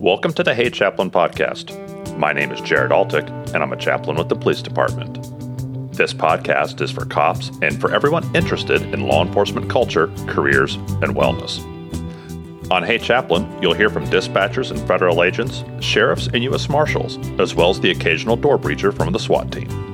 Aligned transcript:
Welcome 0.00 0.32
to 0.34 0.42
the 0.42 0.54
Hey 0.54 0.70
Chaplain 0.70 1.10
podcast. 1.10 2.16
My 2.16 2.32
name 2.32 2.52
is 2.52 2.60
Jared 2.60 2.92
Altick, 2.92 3.28
and 3.54 3.62
I'm 3.62 3.72
a 3.72 3.76
chaplain 3.76 4.16
with 4.16 4.28
the 4.28 4.36
police 4.36 4.62
department. 4.62 5.14
This 5.94 6.12
podcast 6.12 6.80
is 6.80 6.90
for 6.90 7.06
cops 7.06 7.50
and 7.62 7.80
for 7.80 7.94
everyone 7.94 8.36
interested 8.36 8.82
in 8.82 9.08
law 9.08 9.24
enforcement 9.24 9.70
culture, 9.70 10.08
careers, 10.26 10.74
and 10.74 11.14
wellness. 11.16 11.60
On 12.70 12.82
Hey 12.82 12.98
Chaplain, 12.98 13.46
you'll 13.62 13.74
hear 13.74 13.90
from 13.90 14.06
dispatchers 14.06 14.70
and 14.70 14.80
federal 14.86 15.22
agents, 15.22 15.64
sheriffs, 15.80 16.26
and 16.26 16.42
U.S. 16.44 16.68
Marshals, 16.68 17.16
as 17.40 17.54
well 17.54 17.70
as 17.70 17.80
the 17.80 17.90
occasional 17.90 18.36
door 18.36 18.58
breacher 18.58 18.92
from 18.92 19.12
the 19.12 19.18
SWAT 19.18 19.52
team. 19.52 19.85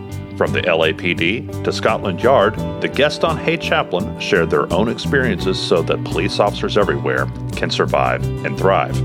From 0.43 0.55
the 0.55 0.63
LAPD 0.63 1.63
to 1.63 1.73
Scotland 1.73 2.21
Yard, 2.21 2.57
the 2.81 2.89
guests 2.89 3.23
on 3.23 3.39
Hey 3.39 3.57
Chaplain 3.57 4.19
shared 4.19 4.51
their 4.51 4.71
own 4.73 4.89
experiences 4.89 5.57
so 5.57 5.83
that 5.83 6.03
police 6.03 6.41
officers 6.41 6.77
everywhere 6.77 7.27
can 7.53 7.71
survive 7.71 8.25
and 8.45 8.59
thrive. 8.59 8.97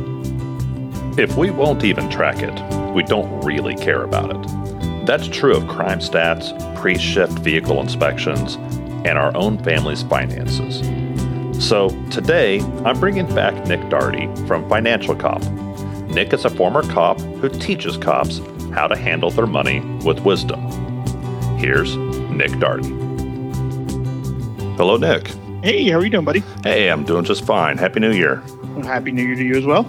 If 1.19 1.37
we 1.37 1.51
won't 1.51 1.83
even 1.83 2.09
track 2.09 2.37
it, 2.41 2.91
we 2.91 3.03
don't 3.03 3.45
really 3.45 3.75
care 3.75 4.01
about 4.01 4.35
it. 4.35 5.05
That's 5.05 5.27
true 5.27 5.55
of 5.55 5.67
crime 5.67 5.99
stats, 5.99 6.57
pre 6.75 6.97
shift 6.97 7.33
vehicle 7.33 7.81
inspections, 7.81 8.55
and 9.05 9.09
our 9.09 9.31
own 9.37 9.63
family's 9.63 10.01
finances. 10.01 10.79
So 11.63 11.89
today, 12.09 12.61
I'm 12.83 12.99
bringing 12.99 13.27
back 13.35 13.53
Nick 13.67 13.81
Darty 13.91 14.25
from 14.47 14.67
Financial 14.67 15.15
Cop. 15.15 15.43
Nick 16.07 16.33
is 16.33 16.45
a 16.45 16.49
former 16.49 16.81
cop 16.81 17.21
who 17.21 17.47
teaches 17.47 17.95
cops 17.95 18.41
how 18.73 18.87
to 18.87 18.97
handle 18.97 19.29
their 19.29 19.45
money 19.45 19.81
with 20.03 20.21
wisdom. 20.21 20.86
Here's 21.57 21.95
Nick 21.97 22.51
Darty. 22.51 22.87
Hello, 24.77 24.97
Nick. 24.97 25.27
Hey, 25.63 25.89
how 25.89 25.97
are 25.97 26.03
you 26.03 26.09
doing, 26.11 26.23
buddy? 26.23 26.43
Hey, 26.63 26.89
I'm 26.89 27.03
doing 27.03 27.25
just 27.25 27.43
fine. 27.45 27.77
Happy 27.77 27.99
New 27.99 28.11
Year. 28.11 28.43
Well, 28.75 28.83
Happy 28.85 29.11
New 29.11 29.23
Year 29.25 29.35
to 29.35 29.43
you 29.43 29.55
as 29.55 29.65
well. 29.65 29.83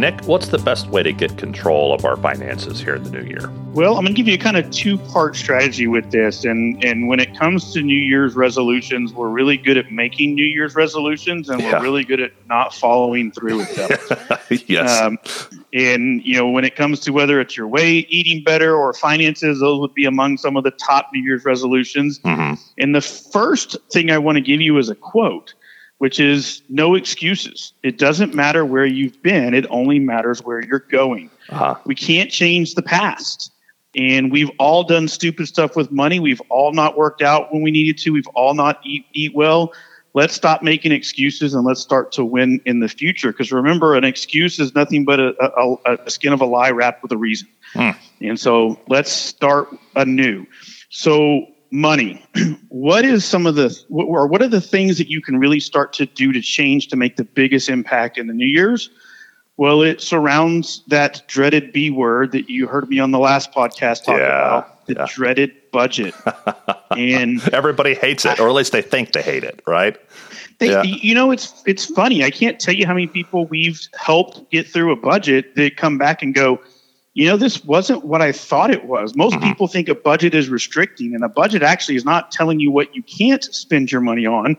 Nick, 0.00 0.24
what's 0.24 0.48
the 0.48 0.56
best 0.58 0.86
way 0.86 1.02
to 1.02 1.12
get 1.12 1.36
control 1.36 1.92
of 1.92 2.06
our 2.06 2.16
finances 2.16 2.80
here 2.80 2.94
in 2.94 3.02
the 3.02 3.10
new 3.10 3.22
year? 3.28 3.50
Well, 3.74 3.96
I'm 3.98 4.02
going 4.04 4.14
to 4.14 4.16
give 4.16 4.26
you 4.26 4.34
a 4.34 4.38
kind 4.38 4.56
of 4.56 4.70
two 4.70 4.96
part 4.96 5.36
strategy 5.36 5.86
with 5.86 6.10
this. 6.10 6.44
And, 6.46 6.82
and 6.82 7.06
when 7.06 7.20
it 7.20 7.36
comes 7.36 7.74
to 7.74 7.82
New 7.82 7.98
Year's 7.98 8.34
resolutions, 8.34 9.12
we're 9.12 9.28
really 9.28 9.58
good 9.58 9.76
at 9.76 9.92
making 9.92 10.34
New 10.34 10.46
Year's 10.46 10.74
resolutions 10.74 11.50
and 11.50 11.60
Yeah. 11.60 11.74
we're 11.76 11.82
really 11.82 12.04
good 12.04 12.18
at 12.20 12.32
not 12.48 12.74
following 12.74 13.30
through 13.30 13.58
with 13.58 13.76
them. 13.76 14.58
yes. 14.66 15.00
Um, 15.02 15.18
and, 15.74 16.24
you 16.24 16.34
know, 16.36 16.48
when 16.48 16.64
it 16.64 16.76
comes 16.76 17.00
to 17.00 17.10
whether 17.12 17.38
it's 17.38 17.54
your 17.56 17.68
weight, 17.68 18.06
eating 18.08 18.42
better, 18.42 18.74
or 18.74 18.94
finances, 18.94 19.60
those 19.60 19.80
would 19.80 19.92
be 19.94 20.06
among 20.06 20.38
some 20.38 20.56
of 20.56 20.64
the 20.64 20.70
top 20.72 21.10
New 21.12 21.22
Year's 21.22 21.44
resolutions. 21.44 22.18
Mhm. 22.20 22.58
And 22.78 22.94
the 22.94 23.02
first 23.02 23.76
thing 23.92 24.10
I 24.10 24.16
want 24.18 24.36
to 24.36 24.40
give 24.42 24.62
you 24.62 24.78
is 24.78 24.88
a 24.88 24.94
quote, 24.94 25.52
which 26.00 26.18
is 26.18 26.62
no 26.70 26.94
excuses. 26.94 27.74
It 27.82 27.98
doesn't 27.98 28.34
matter 28.34 28.64
where 28.64 28.86
you've 28.86 29.22
been, 29.22 29.52
it 29.52 29.66
only 29.68 29.98
matters 29.98 30.42
where 30.42 30.58
you're 30.58 30.78
going. 30.78 31.28
Uh-huh. 31.50 31.74
We 31.84 31.94
can't 31.94 32.30
change 32.30 32.74
the 32.74 32.80
past. 32.80 33.52
And 33.94 34.32
we've 34.32 34.50
all 34.58 34.84
done 34.84 35.08
stupid 35.08 35.46
stuff 35.46 35.76
with 35.76 35.92
money. 35.92 36.18
We've 36.18 36.40
all 36.48 36.72
not 36.72 36.96
worked 36.96 37.20
out 37.20 37.52
when 37.52 37.60
we 37.60 37.70
needed 37.70 37.98
to. 37.98 38.12
We've 38.12 38.26
all 38.28 38.54
not 38.54 38.80
eat, 38.82 39.04
eat 39.12 39.34
well. 39.34 39.74
Let's 40.14 40.32
stop 40.32 40.62
making 40.62 40.92
excuses 40.92 41.52
and 41.52 41.66
let's 41.66 41.82
start 41.82 42.12
to 42.12 42.24
win 42.24 42.62
in 42.64 42.80
the 42.80 42.88
future. 42.88 43.30
Because 43.30 43.52
remember, 43.52 43.94
an 43.94 44.04
excuse 44.04 44.58
is 44.58 44.74
nothing 44.74 45.04
but 45.04 45.20
a, 45.20 45.34
a, 45.38 45.96
a 46.06 46.10
skin 46.10 46.32
of 46.32 46.40
a 46.40 46.46
lie 46.46 46.70
wrapped 46.70 47.02
with 47.02 47.12
a 47.12 47.18
reason. 47.18 47.48
Hmm. 47.74 47.90
And 48.22 48.40
so 48.40 48.80
let's 48.88 49.12
start 49.12 49.68
anew. 49.96 50.46
So 50.88 51.46
money. 51.70 52.24
what 52.68 53.04
is 53.04 53.24
some 53.24 53.46
of 53.46 53.54
the 53.54 53.76
what, 53.88 54.04
or 54.04 54.26
what 54.26 54.42
are 54.42 54.48
the 54.48 54.60
things 54.60 54.98
that 54.98 55.08
you 55.08 55.20
can 55.20 55.38
really 55.38 55.60
start 55.60 55.92
to 55.94 56.06
do 56.06 56.32
to 56.32 56.40
change 56.40 56.88
to 56.88 56.96
make 56.96 57.16
the 57.16 57.24
biggest 57.24 57.68
impact 57.68 58.18
in 58.18 58.26
the 58.26 58.34
New 58.34 58.46
Year's? 58.46 58.90
Well, 59.56 59.82
it 59.82 60.00
surrounds 60.00 60.82
that 60.88 61.22
dreaded 61.28 61.72
B 61.72 61.90
word 61.90 62.32
that 62.32 62.48
you 62.48 62.66
heard 62.66 62.88
me 62.88 62.98
on 62.98 63.10
the 63.10 63.18
last 63.18 63.52
podcast 63.52 64.04
talk 64.04 64.18
Yeah, 64.18 64.24
about, 64.46 64.86
the 64.86 64.94
yeah. 64.94 65.06
dreaded 65.14 65.52
budget. 65.70 66.14
and 66.96 67.46
Everybody 67.52 67.94
hates 67.94 68.24
it, 68.24 68.40
or 68.40 68.48
at 68.48 68.54
least 68.54 68.72
they 68.72 68.80
think 68.82 69.12
they 69.12 69.20
hate 69.22 69.44
it, 69.44 69.60
right? 69.66 69.98
they, 70.60 70.70
Yeah. 70.70 70.82
you 70.82 71.14
know, 71.14 71.30
it's 71.30 71.62
it's 71.66 71.84
funny. 71.84 72.24
I 72.24 72.30
can't 72.30 72.58
tell 72.58 72.74
you 72.74 72.86
how 72.86 72.94
many 72.94 73.06
people 73.06 73.46
we've 73.46 73.80
helped 73.98 74.50
get 74.50 74.66
through 74.66 74.92
a 74.92 74.96
budget 74.96 75.54
that 75.56 75.76
come 75.76 75.98
back 75.98 76.22
and 76.22 76.34
go, 76.34 76.60
you 77.14 77.26
know, 77.26 77.36
this 77.36 77.64
wasn't 77.64 78.04
what 78.04 78.22
I 78.22 78.32
thought 78.32 78.70
it 78.70 78.84
was. 78.84 79.16
Most 79.16 79.36
Mhm. 79.36 79.42
people 79.42 79.66
think 79.66 79.88
a 79.88 79.94
budget 79.94 80.34
is 80.34 80.48
restricting, 80.48 81.14
and 81.14 81.24
a 81.24 81.28
budget 81.28 81.62
actually 81.62 81.96
is 81.96 82.04
not 82.04 82.30
telling 82.30 82.60
you 82.60 82.70
what 82.70 82.94
you 82.94 83.02
can't 83.02 83.42
spend 83.44 83.90
your 83.90 84.00
money 84.00 84.26
on. 84.26 84.56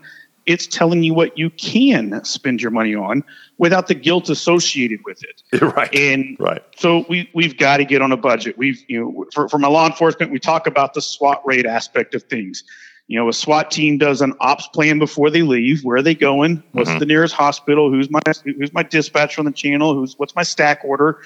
It's 0.47 0.65
telling 0.67 1.03
you 1.03 1.13
what 1.13 1.37
you 1.37 1.51
can 1.51 2.23
spend 2.25 2.61
your 2.61 2.71
money 2.71 2.95
on 2.95 3.23
without 3.59 3.87
the 3.87 3.93
guilt 3.93 4.27
associated 4.29 4.99
with 5.05 5.23
it. 5.23 5.61
right. 5.61 5.93
And 5.95 6.35
right. 6.39 6.61
so 6.75 7.05
we 7.07 7.29
we've 7.33 7.57
got 7.57 7.77
to 7.77 7.85
get 7.85 8.01
on 8.01 8.11
a 8.11 8.17
budget. 8.17 8.57
We've 8.57 8.83
you 8.87 8.99
know 8.99 9.25
for 9.33 9.47
for 9.47 9.57
my 9.59 9.67
law 9.67 9.85
enforcement, 9.85 10.31
we 10.31 10.39
talk 10.39 10.65
about 10.67 10.93
the 10.93 11.01
SWAT 11.01 11.41
rate 11.45 11.65
aspect 11.67 12.15
of 12.15 12.23
things. 12.23 12.63
You 13.07 13.19
know, 13.19 13.27
a 13.29 13.33
SWAT 13.33 13.71
team 13.71 13.97
does 13.97 14.21
an 14.21 14.33
ops 14.39 14.67
plan 14.67 14.97
before 14.97 15.29
they 15.29 15.41
leave. 15.41 15.81
Where 15.83 15.97
are 15.97 16.01
they 16.01 16.15
going? 16.15 16.63
What's 16.71 16.89
Mhm. 16.89 16.99
the 16.99 17.05
nearest 17.05 17.33
hospital? 17.35 17.91
Who's 17.91 18.09
my 18.09 18.21
who's 18.43 18.73
my 18.73 18.83
dispatcher 18.83 19.41
on 19.41 19.45
the 19.45 19.51
channel? 19.51 19.93
Who's 19.93 20.15
what's 20.17 20.35
my 20.35 20.43
stack 20.43 20.81
order? 20.83 21.19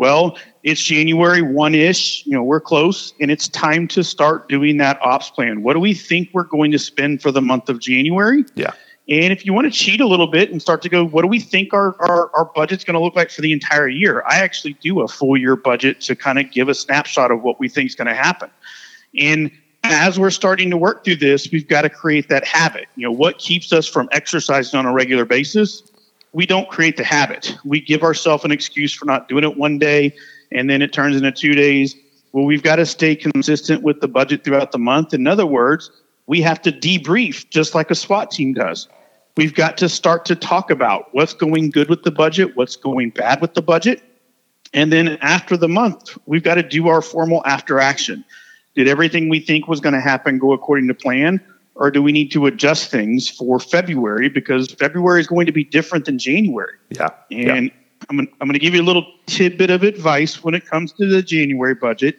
Well, 0.00 0.38
it's 0.62 0.80
January 0.80 1.42
one 1.42 1.74
ish. 1.74 2.24
You 2.24 2.32
know, 2.32 2.42
we're 2.42 2.62
close, 2.62 3.12
and 3.20 3.30
it's 3.30 3.48
time 3.48 3.86
to 3.88 4.02
start 4.02 4.48
doing 4.48 4.78
that 4.78 4.98
ops 5.02 5.28
plan. 5.28 5.62
What 5.62 5.74
do 5.74 5.80
we 5.80 5.92
think 5.92 6.30
we're 6.32 6.44
going 6.44 6.72
to 6.72 6.78
spend 6.78 7.20
for 7.20 7.30
the 7.30 7.42
month 7.42 7.68
of 7.68 7.80
January? 7.80 8.46
Yeah. 8.54 8.72
And 9.10 9.30
if 9.30 9.44
you 9.44 9.52
want 9.52 9.70
to 9.70 9.70
cheat 9.70 10.00
a 10.00 10.06
little 10.06 10.26
bit 10.26 10.50
and 10.50 10.62
start 10.62 10.80
to 10.82 10.88
go, 10.88 11.04
what 11.04 11.20
do 11.20 11.28
we 11.28 11.38
think 11.38 11.74
our, 11.74 11.94
our, 12.00 12.34
our 12.34 12.46
budget's 12.46 12.82
going 12.82 12.94
to 12.94 13.00
look 13.00 13.14
like 13.14 13.30
for 13.30 13.42
the 13.42 13.52
entire 13.52 13.88
year? 13.88 14.24
I 14.26 14.36
actually 14.36 14.72
do 14.80 15.02
a 15.02 15.08
full 15.08 15.36
year 15.36 15.54
budget 15.54 16.00
to 16.02 16.16
kind 16.16 16.38
of 16.38 16.50
give 16.50 16.70
a 16.70 16.74
snapshot 16.74 17.30
of 17.30 17.42
what 17.42 17.60
we 17.60 17.68
think 17.68 17.90
is 17.90 17.94
going 17.94 18.08
to 18.08 18.14
happen. 18.14 18.48
And 19.18 19.50
as 19.82 20.18
we're 20.18 20.30
starting 20.30 20.70
to 20.70 20.78
work 20.78 21.04
through 21.04 21.16
this, 21.16 21.50
we've 21.52 21.68
got 21.68 21.82
to 21.82 21.90
create 21.90 22.30
that 22.30 22.46
habit. 22.46 22.86
You 22.96 23.02
know, 23.02 23.12
what 23.12 23.36
keeps 23.36 23.70
us 23.70 23.86
from 23.86 24.08
exercising 24.12 24.78
on 24.78 24.86
a 24.86 24.94
regular 24.94 25.26
basis? 25.26 25.82
We 26.32 26.46
don't 26.46 26.68
create 26.68 26.96
the 26.96 27.04
habit. 27.04 27.56
We 27.64 27.80
give 27.80 28.02
ourselves 28.02 28.44
an 28.44 28.52
excuse 28.52 28.92
for 28.92 29.04
not 29.04 29.28
doing 29.28 29.44
it 29.44 29.56
one 29.56 29.78
day, 29.78 30.14
and 30.52 30.70
then 30.70 30.82
it 30.82 30.92
turns 30.92 31.16
into 31.16 31.32
two 31.32 31.54
days. 31.54 31.96
Well, 32.32 32.44
we've 32.44 32.62
got 32.62 32.76
to 32.76 32.86
stay 32.86 33.16
consistent 33.16 33.82
with 33.82 34.00
the 34.00 34.08
budget 34.08 34.44
throughout 34.44 34.70
the 34.70 34.78
month. 34.78 35.12
In 35.12 35.26
other 35.26 35.46
words, 35.46 35.90
we 36.26 36.40
have 36.42 36.62
to 36.62 36.72
debrief 36.72 37.50
just 37.50 37.74
like 37.74 37.90
a 37.90 37.94
SWAT 37.96 38.30
team 38.30 38.54
does. 38.54 38.88
We've 39.36 39.54
got 39.54 39.78
to 39.78 39.88
start 39.88 40.24
to 40.26 40.36
talk 40.36 40.70
about 40.70 41.08
what's 41.12 41.34
going 41.34 41.70
good 41.70 41.88
with 41.88 42.04
the 42.04 42.10
budget, 42.10 42.56
what's 42.56 42.76
going 42.76 43.10
bad 43.10 43.40
with 43.40 43.54
the 43.54 43.62
budget. 43.62 44.02
And 44.72 44.92
then 44.92 45.18
after 45.20 45.56
the 45.56 45.68
month, 45.68 46.16
we've 46.26 46.42
got 46.42 46.54
to 46.54 46.62
do 46.62 46.88
our 46.88 47.02
formal 47.02 47.42
after 47.44 47.80
action. 47.80 48.24
Did 48.76 48.86
everything 48.86 49.28
we 49.28 49.40
think 49.40 49.66
was 49.66 49.80
going 49.80 49.94
to 49.94 50.00
happen 50.00 50.38
go 50.38 50.52
according 50.52 50.86
to 50.88 50.94
plan? 50.94 51.40
Or 51.80 51.90
do 51.90 52.02
we 52.02 52.12
need 52.12 52.30
to 52.32 52.44
adjust 52.44 52.90
things 52.90 53.26
for 53.26 53.58
February 53.58 54.28
because 54.28 54.70
February 54.72 55.18
is 55.18 55.26
going 55.26 55.46
to 55.46 55.52
be 55.52 55.64
different 55.64 56.04
than 56.04 56.18
January? 56.18 56.74
Yeah. 56.90 57.08
yeah. 57.30 57.54
And 57.54 57.70
I'm 58.10 58.18
gonna, 58.18 58.28
I'm 58.38 58.48
going 58.48 58.52
to 58.52 58.60
give 58.60 58.74
you 58.74 58.82
a 58.82 58.84
little 58.84 59.06
tidbit 59.24 59.70
of 59.70 59.82
advice 59.82 60.44
when 60.44 60.54
it 60.54 60.66
comes 60.66 60.92
to 60.92 61.10
the 61.10 61.22
January 61.22 61.74
budget. 61.74 62.18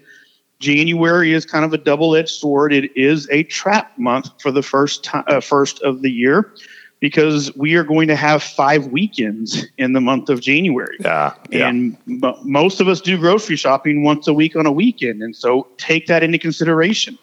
January 0.60 1.34
is 1.34 1.46
kind 1.46 1.64
of 1.64 1.74
a 1.74 1.78
double-edged 1.78 2.30
sword. 2.30 2.74
It 2.74 2.96
is 2.98 3.30
a 3.30 3.44
trap 3.44 3.98
month 4.00 4.30
for 4.42 4.52
the 4.52 4.64
first 4.64 5.04
time, 5.04 5.24
uh, 5.28 5.42
first 5.42 5.80
of 5.84 6.02
the 6.02 6.12
year, 6.12 6.54
because 7.00 7.56
we 7.56 7.76
are 7.76 7.84
going 7.84 8.08
to 8.08 8.16
have 8.16 8.42
five 8.42 8.88
weekends 8.88 9.68
in 9.78 9.94
the 9.94 10.02
month 10.02 10.30
of 10.30 10.42
January. 10.42 10.98
Yeah. 11.00 11.34
Yeah. 11.52 11.70
And 11.70 11.98
mo 12.08 12.36
most 12.44 12.82
of 12.82 12.88
us 12.88 13.00
do 13.00 13.16
grocery 13.16 13.58
shopping 13.58 14.04
once 14.04 14.28
a 14.28 14.34
week 14.34 14.56
on 14.56 14.66
a 14.66 14.72
weekend, 14.72 15.22
and 15.22 15.36
so 15.36 15.68
take 15.78 16.08
that 16.08 16.24
into 16.24 16.40
consideration. 16.40 17.20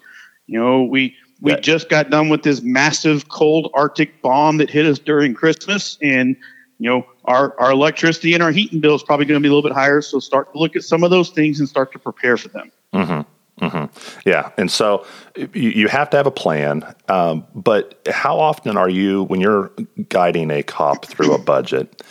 You 0.46 0.60
know, 0.60 0.84
we 0.84 1.16
we 1.40 1.52
Yeah. 1.52 1.60
just 1.60 1.88
got 1.88 2.10
done 2.10 2.28
with 2.28 2.42
this 2.42 2.62
massive 2.62 3.28
cold 3.28 3.70
Arctic 3.74 4.22
bomb 4.22 4.58
that 4.58 4.70
hit 4.70 4.86
us 4.86 4.98
during 4.98 5.34
Christmas, 5.34 5.98
and 6.02 6.36
you 6.78 6.90
know 6.90 7.06
our 7.24 7.54
our 7.60 7.70
electricity 7.70 8.34
and 8.34 8.42
our 8.42 8.52
heating 8.52 8.80
bill 8.80 8.94
is 8.94 9.02
probably 9.02 9.26
going 9.26 9.40
to 9.40 9.42
be 9.42 9.48
a 9.48 9.54
little 9.54 9.68
bit 9.68 9.76
higher. 9.76 10.00
So 10.00 10.18
start 10.18 10.52
to 10.52 10.58
look 10.58 10.76
at 10.76 10.82
some 10.82 11.04
of 11.04 11.10
those 11.10 11.30
things 11.30 11.60
and 11.60 11.68
start 11.68 11.92
to 11.92 11.98
prepare 11.98 12.36
for 12.36 12.48
them. 12.48 12.70
Mm-hmm. 12.94 13.64
Mm-hmm. 13.64 14.28
Yeah. 14.28 14.52
And 14.56 14.70
so 14.70 15.04
you, 15.36 15.70
you 15.70 15.88
have 15.88 16.10
to 16.10 16.16
have 16.16 16.26
a 16.26 16.30
plan. 16.30 16.84
Um, 17.08 17.44
but 17.54 18.00
how 18.08 18.38
often 18.38 18.76
are 18.76 18.88
you, 18.88 19.24
when 19.24 19.40
you're 19.40 19.72
guiding 20.08 20.52
a 20.52 20.62
cop 20.62 21.04
through 21.06 21.34
a 21.34 21.38
budget, 21.38 22.02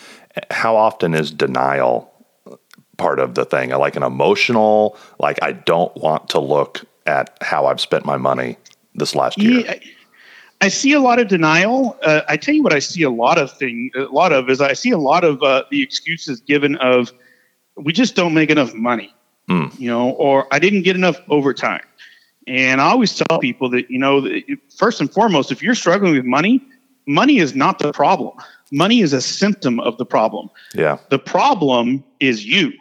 how 0.51 0.75
often 0.75 1.13
is 1.13 1.31
denial 1.31 2.11
part 2.97 3.19
of 3.19 3.35
the 3.35 3.45
thing? 3.45 3.71
I 3.71 3.77
like 3.77 3.95
an 3.95 4.03
emotional, 4.03 4.97
like, 5.19 5.39
I 5.41 5.53
don't 5.53 5.95
want 5.95 6.27
to 6.31 6.39
look 6.39 6.83
at 7.05 7.37
how 7.41 7.67
I've 7.67 7.79
spent 7.79 8.05
my 8.05 8.17
money 8.17 8.57
this 8.97 9.15
last 9.15 9.37
year. 9.37 9.61
Yeah, 9.61 9.71
I, 9.71 9.81
I 10.61 10.67
see 10.69 10.93
a 10.93 10.99
lot 10.99 11.19
of 11.19 11.27
denial. 11.27 11.97
Uh, 12.03 12.21
I 12.27 12.35
tell 12.37 12.53
you 12.55 12.63
what, 12.63 12.73
I 12.73 12.79
see 12.79 13.03
a 13.03 13.09
lot 13.09 13.37
of 13.37 13.51
thing. 13.51 13.91
A 13.95 14.01
lot 14.01 14.33
of 14.33 14.49
is 14.49 14.59
I 14.59 14.73
see 14.73 14.91
a 14.91 14.97
lot 14.97 15.23
of 15.23 15.41
uh, 15.43 15.63
the 15.71 15.81
excuses 15.81 16.41
given 16.41 16.75
of 16.77 17.11
we 17.75 17.93
just 17.93 18.15
don't 18.15 18.33
make 18.33 18.49
enough 18.49 18.73
money, 18.73 19.13
Hmm. 19.47 19.67
you 19.77 19.89
know, 19.89 20.09
or 20.11 20.47
I 20.51 20.59
didn't 20.59 20.81
get 20.81 20.95
enough 20.95 21.21
overtime. 21.29 21.83
And 22.47 22.81
I 22.81 22.85
always 22.85 23.15
tell 23.15 23.39
people 23.39 23.69
that 23.69 23.89
you 23.89 23.99
know, 23.99 24.27
first 24.75 24.99
and 24.99 25.11
foremost, 25.11 25.51
if 25.51 25.61
you're 25.61 25.75
struggling 25.75 26.13
with 26.13 26.25
money, 26.25 26.61
money 27.05 27.37
is 27.37 27.55
not 27.55 27.79
the 27.79 27.91
problem. 27.91 28.35
Money 28.71 29.01
is 29.01 29.13
a 29.13 29.21
symptom 29.21 29.79
of 29.79 29.97
the 29.97 30.05
problem. 30.05 30.49
Yeah. 30.73 30.97
The 31.09 31.19
problem 31.19 32.03
is 32.19 32.45
you. 32.45 32.73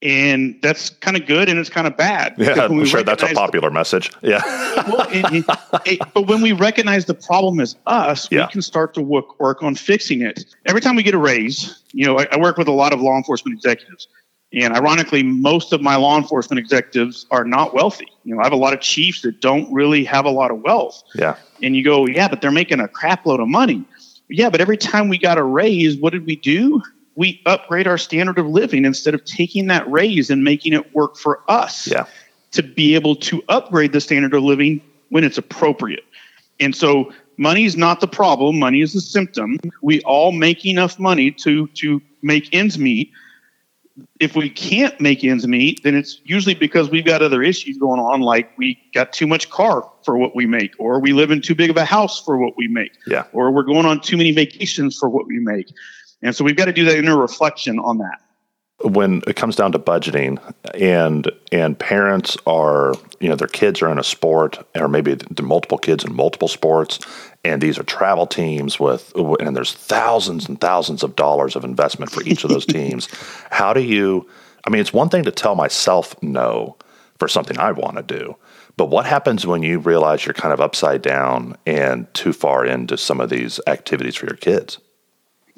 And 0.00 0.60
that's 0.62 0.90
kind 0.90 1.16
of 1.16 1.26
good 1.26 1.48
and 1.48 1.58
it's 1.58 1.70
kind 1.70 1.86
of 1.86 1.96
bad. 1.96 2.34
Yeah, 2.38 2.52
I'm 2.52 2.84
sure 2.84 3.02
that's 3.02 3.24
a 3.24 3.34
popular 3.34 3.68
the, 3.68 3.74
message. 3.74 4.12
Yeah. 4.22 4.42
well, 4.88 5.08
it, 5.10 5.44
it, 5.44 5.58
it, 5.86 6.00
but 6.14 6.28
when 6.28 6.40
we 6.40 6.52
recognize 6.52 7.06
the 7.06 7.14
problem 7.14 7.58
is 7.58 7.74
us, 7.86 8.30
yeah. 8.30 8.46
we 8.46 8.52
can 8.52 8.62
start 8.62 8.94
to 8.94 9.02
work, 9.02 9.40
work 9.40 9.62
on 9.62 9.74
fixing 9.74 10.22
it. 10.22 10.44
Every 10.66 10.80
time 10.80 10.94
we 10.94 11.02
get 11.02 11.14
a 11.14 11.18
raise, 11.18 11.82
you 11.92 12.06
know, 12.06 12.16
I, 12.16 12.28
I 12.30 12.38
work 12.38 12.58
with 12.58 12.68
a 12.68 12.72
lot 12.72 12.92
of 12.92 13.00
law 13.00 13.16
enforcement 13.16 13.56
executives. 13.56 14.06
And 14.52 14.72
ironically, 14.74 15.22
most 15.22 15.72
of 15.72 15.82
my 15.82 15.96
law 15.96 16.16
enforcement 16.16 16.58
executives 16.58 17.26
are 17.30 17.44
not 17.44 17.74
wealthy. 17.74 18.06
You 18.24 18.34
know, 18.34 18.40
I 18.40 18.44
have 18.44 18.52
a 18.52 18.56
lot 18.56 18.72
of 18.72 18.80
chiefs 18.80 19.22
that 19.22 19.40
don't 19.40 19.70
really 19.72 20.04
have 20.04 20.24
a 20.24 20.30
lot 20.30 20.50
of 20.50 20.60
wealth. 20.60 21.02
Yeah. 21.14 21.36
And 21.62 21.76
you 21.76 21.84
go, 21.84 22.06
yeah, 22.06 22.28
but 22.28 22.40
they're 22.40 22.50
making 22.50 22.80
a 22.80 22.88
crap 22.88 23.26
load 23.26 23.40
of 23.40 23.48
money. 23.48 23.84
Yeah, 24.30 24.48
but 24.48 24.60
every 24.60 24.76
time 24.76 25.08
we 25.08 25.18
got 25.18 25.38
a 25.38 25.42
raise, 25.42 25.96
what 25.96 26.12
did 26.12 26.24
we 26.24 26.36
do? 26.36 26.82
We 27.18 27.42
upgrade 27.46 27.88
our 27.88 27.98
standard 27.98 28.38
of 28.38 28.46
living 28.46 28.84
instead 28.84 29.12
of 29.12 29.24
taking 29.24 29.66
that 29.66 29.90
raise 29.90 30.30
and 30.30 30.44
making 30.44 30.72
it 30.72 30.94
work 30.94 31.16
for 31.16 31.42
us 31.48 31.88
yeah. 31.88 32.06
to 32.52 32.62
be 32.62 32.94
able 32.94 33.16
to 33.16 33.42
upgrade 33.48 33.90
the 33.90 34.00
standard 34.00 34.32
of 34.34 34.44
living 34.44 34.80
when 35.08 35.24
it's 35.24 35.36
appropriate. 35.36 36.04
And 36.60 36.76
so 36.76 37.12
money 37.36 37.64
is 37.64 37.76
not 37.76 38.00
the 38.00 38.06
problem, 38.06 38.60
money 38.60 38.82
is 38.82 38.92
the 38.92 39.00
symptom. 39.00 39.58
We 39.82 40.00
all 40.02 40.30
make 40.30 40.64
enough 40.64 41.00
money 41.00 41.32
to 41.32 41.66
to 41.66 42.00
make 42.22 42.54
ends 42.54 42.78
meet. 42.78 43.10
If 44.20 44.36
we 44.36 44.48
can't 44.48 45.00
make 45.00 45.24
ends 45.24 45.44
meet, 45.44 45.82
then 45.82 45.96
it's 45.96 46.20
usually 46.22 46.54
because 46.54 46.88
we've 46.88 47.04
got 47.04 47.20
other 47.20 47.42
issues 47.42 47.78
going 47.78 47.98
on, 47.98 48.20
like 48.20 48.56
we 48.56 48.78
got 48.94 49.12
too 49.12 49.26
much 49.26 49.50
car 49.50 49.90
for 50.04 50.16
what 50.16 50.36
we 50.36 50.46
make, 50.46 50.72
or 50.78 51.00
we 51.00 51.12
live 51.12 51.32
in 51.32 51.42
too 51.42 51.56
big 51.56 51.68
of 51.68 51.76
a 51.76 51.84
house 51.84 52.22
for 52.22 52.36
what 52.36 52.56
we 52.56 52.68
make, 52.68 52.92
yeah. 53.08 53.24
or 53.32 53.50
we're 53.50 53.64
going 53.64 53.86
on 53.86 54.00
too 54.00 54.16
many 54.16 54.30
vacations 54.30 54.96
for 54.96 55.08
what 55.08 55.26
we 55.26 55.40
make. 55.40 55.66
And 56.22 56.34
so 56.34 56.44
we've 56.44 56.56
got 56.56 56.66
to 56.66 56.72
do 56.72 56.84
that 56.84 56.96
inner 56.96 57.16
reflection 57.16 57.78
on 57.78 57.98
that. 57.98 58.20
When 58.80 59.22
it 59.26 59.34
comes 59.34 59.56
down 59.56 59.72
to 59.72 59.78
budgeting 59.78 60.38
and 60.72 61.30
and 61.50 61.76
parents 61.76 62.36
are, 62.46 62.94
you 63.18 63.28
know, 63.28 63.34
their 63.34 63.48
kids 63.48 63.82
are 63.82 63.90
in 63.90 63.98
a 63.98 64.04
sport 64.04 64.58
or 64.76 64.86
maybe 64.86 65.16
multiple 65.42 65.78
kids 65.78 66.04
in 66.04 66.14
multiple 66.14 66.46
sports 66.46 67.00
and 67.44 67.60
these 67.60 67.76
are 67.76 67.82
travel 67.82 68.26
teams 68.26 68.78
with 68.78 69.12
and 69.16 69.56
there's 69.56 69.72
thousands 69.72 70.48
and 70.48 70.60
thousands 70.60 71.02
of 71.02 71.16
dollars 71.16 71.56
of 71.56 71.64
investment 71.64 72.12
for 72.12 72.22
each 72.22 72.44
of 72.44 72.50
those 72.50 72.66
teams. 72.66 73.08
How 73.50 73.72
do 73.72 73.80
you 73.80 74.28
I 74.64 74.70
mean, 74.70 74.80
it's 74.80 74.92
one 74.92 75.08
thing 75.08 75.24
to 75.24 75.32
tell 75.32 75.54
myself 75.54 76.14
no 76.22 76.76
for 77.18 77.26
something 77.26 77.58
I 77.58 77.72
want 77.72 77.96
to 77.96 78.02
do. 78.02 78.36
But 78.76 78.90
what 78.90 79.06
happens 79.06 79.46
when 79.46 79.62
you 79.64 79.80
realize 79.80 80.24
you're 80.24 80.34
kind 80.34 80.52
of 80.52 80.60
upside 80.60 81.02
down 81.02 81.56
and 81.66 82.12
too 82.14 82.32
far 82.32 82.64
into 82.64 82.96
some 82.96 83.20
of 83.20 83.28
these 83.28 83.58
activities 83.66 84.14
for 84.14 84.26
your 84.26 84.36
kids? 84.36 84.78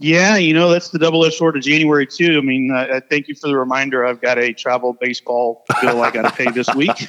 Yeah, 0.03 0.37
you 0.37 0.55
know 0.55 0.71
that's 0.71 0.89
the 0.89 0.99
double-edged 0.99 1.35
sword 1.35 1.59
of 1.59 1.63
January 1.63 2.07
too. 2.07 2.39
I 2.39 2.41
mean, 2.41 2.73
uh, 2.73 3.01
thank 3.11 3.29
you 3.29 3.35
for 3.35 3.49
the 3.49 3.57
reminder. 3.59 4.07
I've 4.07 4.23
got 4.23 4.39
a 4.39 4.55
travel 4.55 4.95
baseball 4.95 5.63
bill 5.83 6.01
I 6.01 6.11
got 6.11 6.23
to 6.23 6.31
pay 6.31 6.51
this 6.51 6.75
week, 6.75 7.07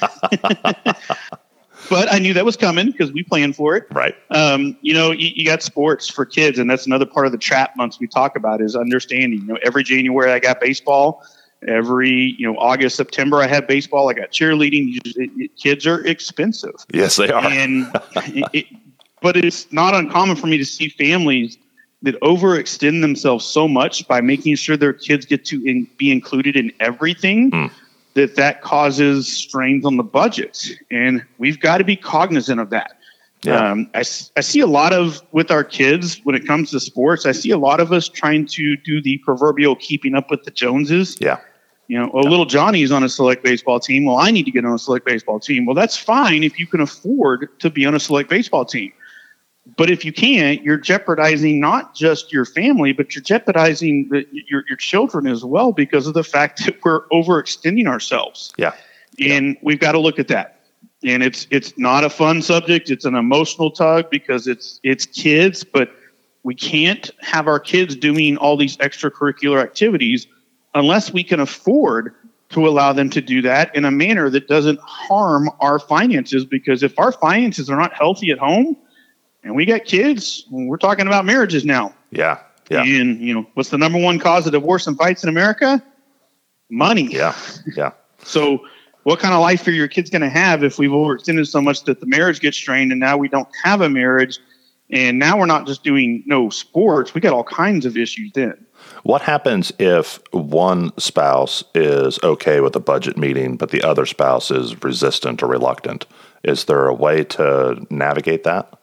but 1.88 2.12
I 2.12 2.18
knew 2.18 2.34
that 2.34 2.44
was 2.44 2.58
coming 2.58 2.90
because 2.90 3.10
we 3.10 3.22
planned 3.22 3.56
for 3.56 3.76
it. 3.76 3.86
Right. 3.92 4.14
Um, 4.30 4.76
you 4.82 4.92
know, 4.92 5.10
you, 5.10 5.30
you, 5.34 5.46
got 5.46 5.62
sports 5.62 6.06
for 6.06 6.26
kids, 6.26 6.58
and 6.58 6.68
that's 6.68 6.84
another 6.84 7.06
part 7.06 7.24
of 7.24 7.32
the 7.32 7.38
trap 7.38 7.78
months 7.78 7.98
we 7.98 8.06
talk 8.06 8.36
about 8.36 8.60
is 8.60 8.76
understanding. 8.76 9.40
You 9.40 9.46
know, 9.46 9.58
every 9.62 9.84
January 9.84 10.30
I 10.30 10.38
got 10.38 10.60
baseball. 10.60 11.24
Every 11.66 12.36
you 12.36 12.46
know 12.46 12.58
August 12.58 12.96
September 12.96 13.38
I 13.38 13.46
have 13.46 13.66
baseball. 13.66 14.10
I 14.10 14.12
got 14.12 14.32
cheerleading. 14.32 14.98
It, 15.06 15.30
it, 15.34 15.56
kids 15.56 15.86
are 15.86 16.04
expensive. 16.06 16.74
Yes, 16.92 17.16
they 17.16 17.30
are. 17.30 17.42
And 17.42 17.90
it, 18.52 18.66
but 19.22 19.38
it's 19.38 19.72
not 19.72 19.94
uncommon 19.94 20.36
for 20.36 20.48
me 20.48 20.58
to 20.58 20.66
see 20.66 20.90
families 20.90 21.56
that 22.02 22.20
overextend 22.20 23.00
themselves 23.00 23.44
so 23.44 23.68
much 23.68 24.06
by 24.08 24.20
making 24.20 24.56
sure 24.56 24.76
their 24.76 24.92
kids 24.92 25.24
get 25.24 25.44
to 25.46 25.64
in, 25.64 25.88
be 25.96 26.10
included 26.10 26.56
in 26.56 26.72
everything 26.80 27.50
mm. 27.50 27.70
that 28.14 28.36
that 28.36 28.62
causes 28.62 29.28
strains 29.28 29.84
on 29.84 29.96
the 29.96 30.02
budget 30.02 30.68
and 30.90 31.24
we've 31.38 31.60
got 31.60 31.78
to 31.78 31.84
be 31.84 31.96
cognizant 31.96 32.60
of 32.60 32.70
that 32.70 32.98
yeah. 33.44 33.72
Um, 33.72 33.90
I, 33.92 34.04
I 34.36 34.40
see 34.40 34.60
a 34.60 34.68
lot 34.68 34.92
of 34.92 35.20
with 35.32 35.50
our 35.50 35.64
kids 35.64 36.20
when 36.22 36.36
it 36.36 36.46
comes 36.46 36.70
to 36.70 36.80
sports 36.80 37.26
i 37.26 37.32
see 37.32 37.50
a 37.50 37.58
lot 37.58 37.80
of 37.80 37.92
us 37.92 38.08
trying 38.08 38.46
to 38.46 38.76
do 38.76 39.02
the 39.02 39.18
proverbial 39.18 39.76
keeping 39.76 40.14
up 40.14 40.30
with 40.30 40.44
the 40.44 40.50
joneses 40.50 41.16
yeah 41.20 41.38
you 41.88 41.98
know, 41.98 42.10
oh, 42.14 42.20
little 42.20 42.46
Johnny's 42.46 42.90
on 42.90 43.02
a 43.02 43.08
select 43.08 43.42
baseball 43.44 43.78
team. 43.78 44.06
Well, 44.06 44.16
I 44.16 44.30
need 44.30 44.44
to 44.44 44.50
get 44.50 44.64
on 44.64 44.72
a 44.72 44.78
select 44.78 45.04
baseball 45.04 45.38
team. 45.38 45.66
Well, 45.66 45.74
that's 45.74 45.94
fine 45.94 46.42
if 46.42 46.58
you 46.58 46.66
can 46.66 46.80
afford 46.80 47.50
to 47.58 47.68
be 47.68 47.84
on 47.84 47.94
a 47.94 48.00
select 48.00 48.30
baseball 48.30 48.64
team. 48.64 48.92
But 49.76 49.90
if 49.90 50.04
you 50.04 50.12
can't, 50.12 50.62
you're 50.62 50.76
jeopardizing 50.76 51.60
not 51.60 51.94
just 51.94 52.32
your 52.32 52.44
family, 52.44 52.92
but 52.92 53.14
you're 53.14 53.22
jeopardizing 53.22 54.08
the, 54.10 54.26
your, 54.32 54.64
your 54.68 54.76
children 54.76 55.28
as 55.28 55.44
well 55.44 55.72
because 55.72 56.06
of 56.06 56.14
the 56.14 56.24
fact 56.24 56.64
that 56.64 56.84
we're 56.84 57.06
overextending 57.08 57.86
ourselves. 57.86 58.52
Yeah. 58.56 58.74
And 59.20 59.54
yeah. 59.54 59.60
we've 59.62 59.78
got 59.78 59.92
to 59.92 60.00
look 60.00 60.18
at 60.18 60.28
that. 60.28 60.60
And 61.04 61.22
it's 61.22 61.48
it's 61.50 61.76
not 61.76 62.04
a 62.04 62.10
fun 62.10 62.42
subject. 62.42 62.90
It's 62.90 63.04
an 63.04 63.16
emotional 63.16 63.72
tug 63.72 64.08
because 64.10 64.46
it's 64.46 64.78
it's 64.84 65.04
kids, 65.04 65.64
but 65.64 65.90
we 66.44 66.54
can't 66.54 67.10
have 67.20 67.48
our 67.48 67.58
kids 67.60 67.96
doing 67.96 68.36
all 68.36 68.56
these 68.56 68.76
extracurricular 68.78 69.60
activities 69.60 70.26
unless 70.74 71.12
we 71.12 71.24
can 71.24 71.40
afford 71.40 72.14
to 72.50 72.68
allow 72.68 72.92
them 72.92 73.10
to 73.10 73.20
do 73.20 73.42
that 73.42 73.74
in 73.74 73.84
a 73.84 73.90
manner 73.90 74.28
that 74.30 74.46
doesn't 74.46 74.78
harm 74.80 75.48
our 75.60 75.78
finances 75.78 76.44
because 76.44 76.82
if 76.82 76.98
our 76.98 77.12
finances 77.12 77.70
are 77.70 77.76
not 77.76 77.92
healthy 77.94 78.30
at 78.30 78.38
home, 78.38 78.76
and 79.42 79.54
we 79.54 79.64
got 79.64 79.84
kids. 79.84 80.46
We're 80.50 80.76
talking 80.76 81.06
about 81.06 81.24
marriages 81.24 81.64
now. 81.64 81.94
Yeah. 82.10 82.38
Yeah. 82.70 82.84
And, 82.84 83.20
you 83.20 83.34
know, 83.34 83.46
what's 83.54 83.70
the 83.70 83.78
number 83.78 83.98
one 83.98 84.18
cause 84.18 84.46
of 84.46 84.52
divorce 84.52 84.86
and 84.86 84.96
fights 84.96 85.22
in 85.22 85.28
America? 85.28 85.82
Money. 86.70 87.12
Yeah. 87.12 87.36
Yeah. 87.76 87.92
so, 88.22 88.64
what 89.02 89.18
kind 89.18 89.34
of 89.34 89.40
life 89.40 89.66
are 89.66 89.72
your 89.72 89.88
kids 89.88 90.10
going 90.10 90.22
to 90.22 90.28
have 90.28 90.62
if 90.62 90.78
we've 90.78 90.90
overextended 90.90 91.48
so 91.48 91.60
much 91.60 91.82
that 91.84 91.98
the 91.98 92.06
marriage 92.06 92.38
gets 92.40 92.56
strained 92.56 92.92
and 92.92 93.00
now 93.00 93.16
we 93.16 93.28
don't 93.28 93.48
have 93.64 93.80
a 93.80 93.88
marriage? 93.88 94.38
And 94.90 95.18
now 95.18 95.38
we're 95.38 95.46
not 95.46 95.66
just 95.66 95.82
doing 95.82 96.22
no 96.26 96.50
sports, 96.50 97.14
we 97.14 97.20
got 97.20 97.32
all 97.32 97.44
kinds 97.44 97.86
of 97.86 97.96
issues 97.96 98.30
then. 98.34 98.64
What 99.02 99.22
happens 99.22 99.72
if 99.78 100.20
one 100.32 100.96
spouse 100.98 101.64
is 101.74 102.18
okay 102.22 102.60
with 102.60 102.76
a 102.76 102.80
budget 102.80 103.16
meeting, 103.16 103.56
but 103.56 103.70
the 103.70 103.82
other 103.82 104.06
spouse 104.06 104.50
is 104.50 104.82
resistant 104.84 105.42
or 105.42 105.46
reluctant? 105.46 106.06
Is 106.44 106.66
there 106.66 106.86
a 106.86 106.94
way 106.94 107.24
to 107.24 107.84
navigate 107.90 108.44
that? 108.44 108.78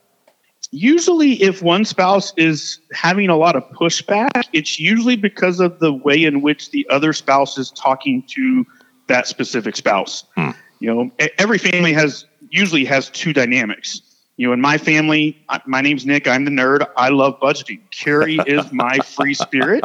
Usually 0.70 1.42
if 1.42 1.62
one 1.62 1.84
spouse 1.84 2.32
is 2.36 2.78
having 2.92 3.28
a 3.28 3.36
lot 3.36 3.56
of 3.56 3.68
pushback 3.70 4.44
it's 4.52 4.78
usually 4.78 5.16
because 5.16 5.60
of 5.60 5.78
the 5.80 5.92
way 5.92 6.24
in 6.24 6.42
which 6.42 6.70
the 6.70 6.86
other 6.90 7.12
spouse 7.12 7.58
is 7.58 7.70
talking 7.72 8.22
to 8.28 8.64
that 9.08 9.26
specific 9.26 9.74
spouse. 9.76 10.24
Hmm. 10.36 10.50
you 10.78 10.94
know 10.94 11.10
every 11.38 11.58
family 11.58 11.92
has 11.92 12.24
usually 12.50 12.84
has 12.84 13.10
two 13.10 13.32
dynamics. 13.32 14.02
You 14.36 14.46
know 14.46 14.52
in 14.52 14.60
my 14.60 14.78
family 14.78 15.36
my 15.66 15.80
name's 15.80 16.06
nick 16.06 16.26
i'm 16.26 16.44
the 16.44 16.50
nerd 16.50 16.86
i 16.96 17.08
love 17.08 17.38
budgeting. 17.40 17.80
Carrie 17.90 18.38
is 18.46 18.72
my 18.72 18.98
free 18.98 19.34
spirit. 19.34 19.84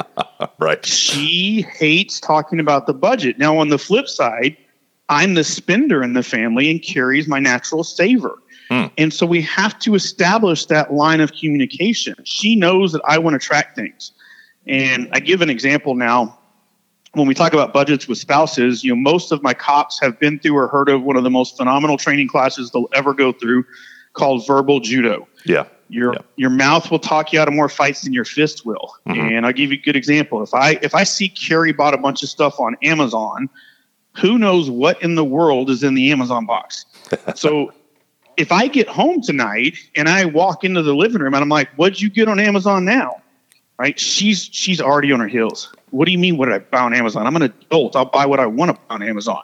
Right. 0.59 0.85
She 0.85 1.63
hates 1.63 2.19
talking 2.19 2.59
about 2.59 2.87
the 2.87 2.93
budget. 2.93 3.37
Now 3.39 3.57
on 3.57 3.69
the 3.69 3.79
flip 3.79 4.07
side 4.07 4.55
i'm 5.09 5.33
the 5.33 5.43
spender 5.43 6.03
in 6.03 6.13
the 6.13 6.23
family 6.23 6.69
and 6.69 6.81
carrie's 6.81 7.27
my 7.27 7.39
natural 7.39 7.83
saver 7.83 8.39
Mm. 8.69 8.91
And 8.97 9.13
so 9.13 9.25
we 9.25 9.41
have 9.41 9.77
to 9.79 9.95
establish 9.95 10.65
that 10.67 10.93
line 10.93 11.21
of 11.21 11.33
communication. 11.33 12.15
She 12.23 12.55
knows 12.55 12.91
that 12.93 13.01
I 13.05 13.17
want 13.17 13.39
to 13.39 13.45
track 13.45 13.75
things. 13.75 14.11
And 14.67 15.09
I 15.11 15.19
give 15.19 15.41
an 15.41 15.49
example 15.49 15.95
now. 15.95 16.39
When 17.13 17.27
we 17.27 17.33
talk 17.33 17.53
about 17.53 17.71
budgets 17.71 18.09
with 18.09 18.17
spouses, 18.17 18.83
you 18.83 18.93
know, 18.93 18.99
most 18.99 19.31
of 19.31 19.41
my 19.41 19.53
cops 19.53 20.01
have 20.01 20.19
been 20.19 20.37
through 20.37 20.57
or 20.57 20.67
heard 20.67 20.89
of 20.89 21.01
one 21.01 21.15
of 21.15 21.23
the 21.23 21.29
most 21.29 21.55
phenomenal 21.55 21.95
training 21.95 22.27
classes 22.27 22.71
they'll 22.71 22.89
ever 22.93 23.13
go 23.13 23.31
through 23.31 23.63
called 24.11 24.45
verbal 24.45 24.81
judo. 24.81 25.25
Yeah. 25.45 25.65
Your 25.87 26.13
yeah. 26.13 26.19
your 26.35 26.49
mouth 26.49 26.89
will 26.89 26.99
talk 26.99 27.31
you 27.31 27.39
out 27.39 27.47
of 27.47 27.53
more 27.53 27.69
fights 27.69 28.01
than 28.01 28.11
your 28.11 28.25
fist 28.25 28.65
will. 28.65 28.95
Mm-hmm. 29.07 29.19
And 29.19 29.45
I'll 29.45 29.53
give 29.53 29.71
you 29.71 29.77
a 29.77 29.81
good 29.81 29.95
example. 29.95 30.41
If 30.41 30.53
I 30.53 30.71
if 30.81 30.95
I 30.95 31.03
see 31.03 31.29
Carrie 31.29 31.73
bought 31.73 31.93
a 31.93 31.97
bunch 31.97 32.23
of 32.23 32.29
stuff 32.29 32.59
on 32.59 32.75
Amazon, 32.81 33.49
who 34.17 34.37
knows 34.37 34.69
what 34.69 35.01
in 35.03 35.15
the 35.15 35.23
world 35.23 35.69
is 35.69 35.83
in 35.83 35.93
the 35.93 36.11
Amazon 36.11 36.45
box? 36.45 36.85
so 37.35 37.71
if 38.37 38.51
I 38.51 38.67
get 38.67 38.87
home 38.87 39.21
tonight 39.21 39.77
and 39.95 40.09
I 40.09 40.25
walk 40.25 40.63
into 40.63 40.81
the 40.81 40.95
living 40.95 41.21
room 41.21 41.33
and 41.33 41.41
I'm 41.41 41.49
like, 41.49 41.69
"What'd 41.75 42.01
you 42.01 42.09
get 42.09 42.27
on 42.27 42.39
Amazon 42.39 42.85
now?" 42.85 43.21
Right? 43.77 43.99
She's 43.99 44.49
she's 44.51 44.79
already 44.79 45.11
on 45.11 45.19
her 45.19 45.27
heels. 45.27 45.73
What 45.91 46.05
do 46.05 46.11
you 46.11 46.17
mean? 46.17 46.37
What 46.37 46.45
did 46.45 46.55
I 46.55 46.59
buy 46.59 46.79
on 46.79 46.93
Amazon? 46.93 47.27
I'm 47.27 47.35
an 47.35 47.43
adult. 47.43 47.95
I'll 47.95 48.05
buy 48.05 48.25
what 48.25 48.39
I 48.39 48.45
want 48.45 48.69
to 48.69 48.73
buy 48.87 48.95
on 48.95 49.03
Amazon. 49.03 49.41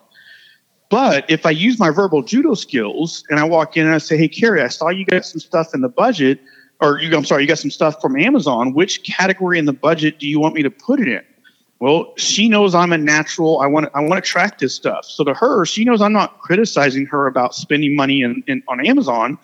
But 0.89 1.29
if 1.29 1.45
I 1.45 1.51
use 1.51 1.79
my 1.79 1.89
verbal 1.89 2.21
judo 2.21 2.53
skills 2.53 3.23
and 3.29 3.39
I 3.39 3.43
walk 3.45 3.77
in 3.77 3.85
and 3.85 3.95
I 3.95 3.97
say, 3.97 4.17
"Hey, 4.17 4.27
Carrie, 4.27 4.61
I 4.61 4.67
saw 4.67 4.89
you 4.89 5.05
got 5.05 5.25
some 5.25 5.39
stuff 5.39 5.73
in 5.73 5.81
the 5.81 5.89
budget, 5.89 6.39
or 6.81 6.99
you, 6.99 7.15
I'm 7.15 7.25
sorry, 7.25 7.43
you 7.43 7.47
got 7.47 7.59
some 7.59 7.71
stuff 7.71 8.01
from 8.01 8.19
Amazon. 8.19 8.73
Which 8.73 9.03
category 9.03 9.57
in 9.57 9.65
the 9.65 9.73
budget 9.73 10.19
do 10.19 10.27
you 10.27 10.39
want 10.39 10.55
me 10.55 10.63
to 10.63 10.71
put 10.71 10.99
it 10.99 11.07
in?" 11.07 11.23
Well, 11.81 12.13
she 12.15 12.47
knows 12.47 12.75
I'm 12.75 12.93
a 12.93 12.97
natural. 12.99 13.59
I 13.59 13.65
want 13.65 13.87
to, 13.87 13.97
I 13.97 14.01
want 14.01 14.23
to 14.23 14.29
track 14.29 14.59
this 14.59 14.75
stuff. 14.75 15.03
So 15.03 15.23
to 15.23 15.33
her, 15.33 15.65
she 15.65 15.83
knows 15.83 15.99
I'm 15.99 16.13
not 16.13 16.39
criticizing 16.39 17.07
her 17.07 17.25
about 17.25 17.55
spending 17.55 17.95
money 17.95 18.21
in, 18.21 18.43
in, 18.45 18.61
on 18.67 18.85
Amazon. 18.85 19.39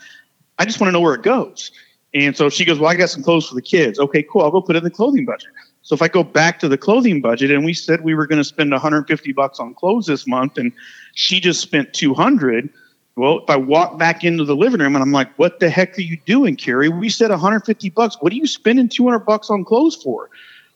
I 0.59 0.65
just 0.65 0.79
want 0.79 0.89
to 0.89 0.91
know 0.91 1.01
where 1.01 1.15
it 1.15 1.23
goes. 1.23 1.71
And 2.13 2.37
so 2.37 2.47
she 2.49 2.63
goes, 2.63 2.77
Well, 2.77 2.91
I 2.91 2.95
got 2.95 3.09
some 3.09 3.23
clothes 3.23 3.49
for 3.49 3.55
the 3.55 3.61
kids. 3.61 3.97
Okay, 3.97 4.21
cool. 4.21 4.43
I'll 4.43 4.51
go 4.51 4.61
put 4.61 4.75
it 4.75 4.79
in 4.79 4.83
the 4.83 4.91
clothing 4.91 5.25
budget. 5.25 5.49
So 5.81 5.95
if 5.95 6.01
I 6.03 6.09
go 6.09 6.23
back 6.23 6.59
to 6.59 6.67
the 6.67 6.77
clothing 6.77 7.21
budget 7.21 7.49
and 7.49 7.65
we 7.65 7.73
said 7.73 8.03
we 8.03 8.13
were 8.13 8.27
going 8.27 8.37
to 8.37 8.43
spend 8.43 8.69
150 8.69 9.31
bucks 9.31 9.59
on 9.59 9.73
clothes 9.73 10.05
this 10.05 10.27
month 10.27 10.59
and 10.59 10.71
she 11.15 11.39
just 11.39 11.59
spent 11.59 11.91
200, 11.93 12.69
well, 13.15 13.39
if 13.39 13.49
I 13.49 13.55
walk 13.55 13.97
back 13.97 14.23
into 14.23 14.45
the 14.45 14.55
living 14.55 14.79
room 14.79 14.95
and 14.95 15.01
I'm 15.01 15.11
like, 15.11 15.35
what 15.39 15.59
the 15.59 15.71
heck 15.71 15.97
are 15.97 16.01
you 16.01 16.17
doing, 16.27 16.55
Carrie? 16.55 16.89
We 16.89 17.09
said 17.09 17.31
150 17.31 17.89
bucks. 17.89 18.15
What 18.19 18.31
are 18.31 18.35
you 18.35 18.45
spending 18.45 18.89
200 18.89 19.21
bucks 19.21 19.49
on 19.49 19.65
clothes 19.65 19.95
for? 19.95 20.29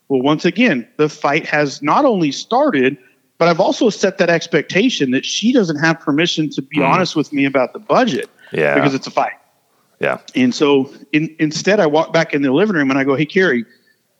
Well, 0.08 0.20
once 0.20 0.44
again, 0.44 0.88
the 0.96 1.08
fight 1.08 1.46
has 1.46 1.82
not 1.82 2.04
only 2.04 2.32
started, 2.32 2.98
but 3.38 3.48
I've 3.48 3.60
also 3.60 3.90
set 3.90 4.18
that 4.18 4.30
expectation 4.30 5.10
that 5.12 5.24
she 5.24 5.52
doesn't 5.52 5.78
have 5.78 6.00
permission 6.00 6.50
to 6.50 6.62
be 6.62 6.78
mm. 6.78 6.88
honest 6.88 7.16
with 7.16 7.32
me 7.32 7.44
about 7.44 7.72
the 7.72 7.78
budget. 7.78 8.30
Yeah. 8.52 8.74
Because 8.74 8.94
it's 8.94 9.06
a 9.06 9.10
fight. 9.10 9.32
Yeah. 10.00 10.18
And 10.34 10.54
so 10.54 10.92
in, 11.12 11.34
instead, 11.38 11.80
I 11.80 11.86
walk 11.86 12.12
back 12.12 12.34
in 12.34 12.42
the 12.42 12.52
living 12.52 12.76
room 12.76 12.90
and 12.90 12.98
I 12.98 13.04
go, 13.04 13.14
hey, 13.14 13.26
Carrie, 13.26 13.64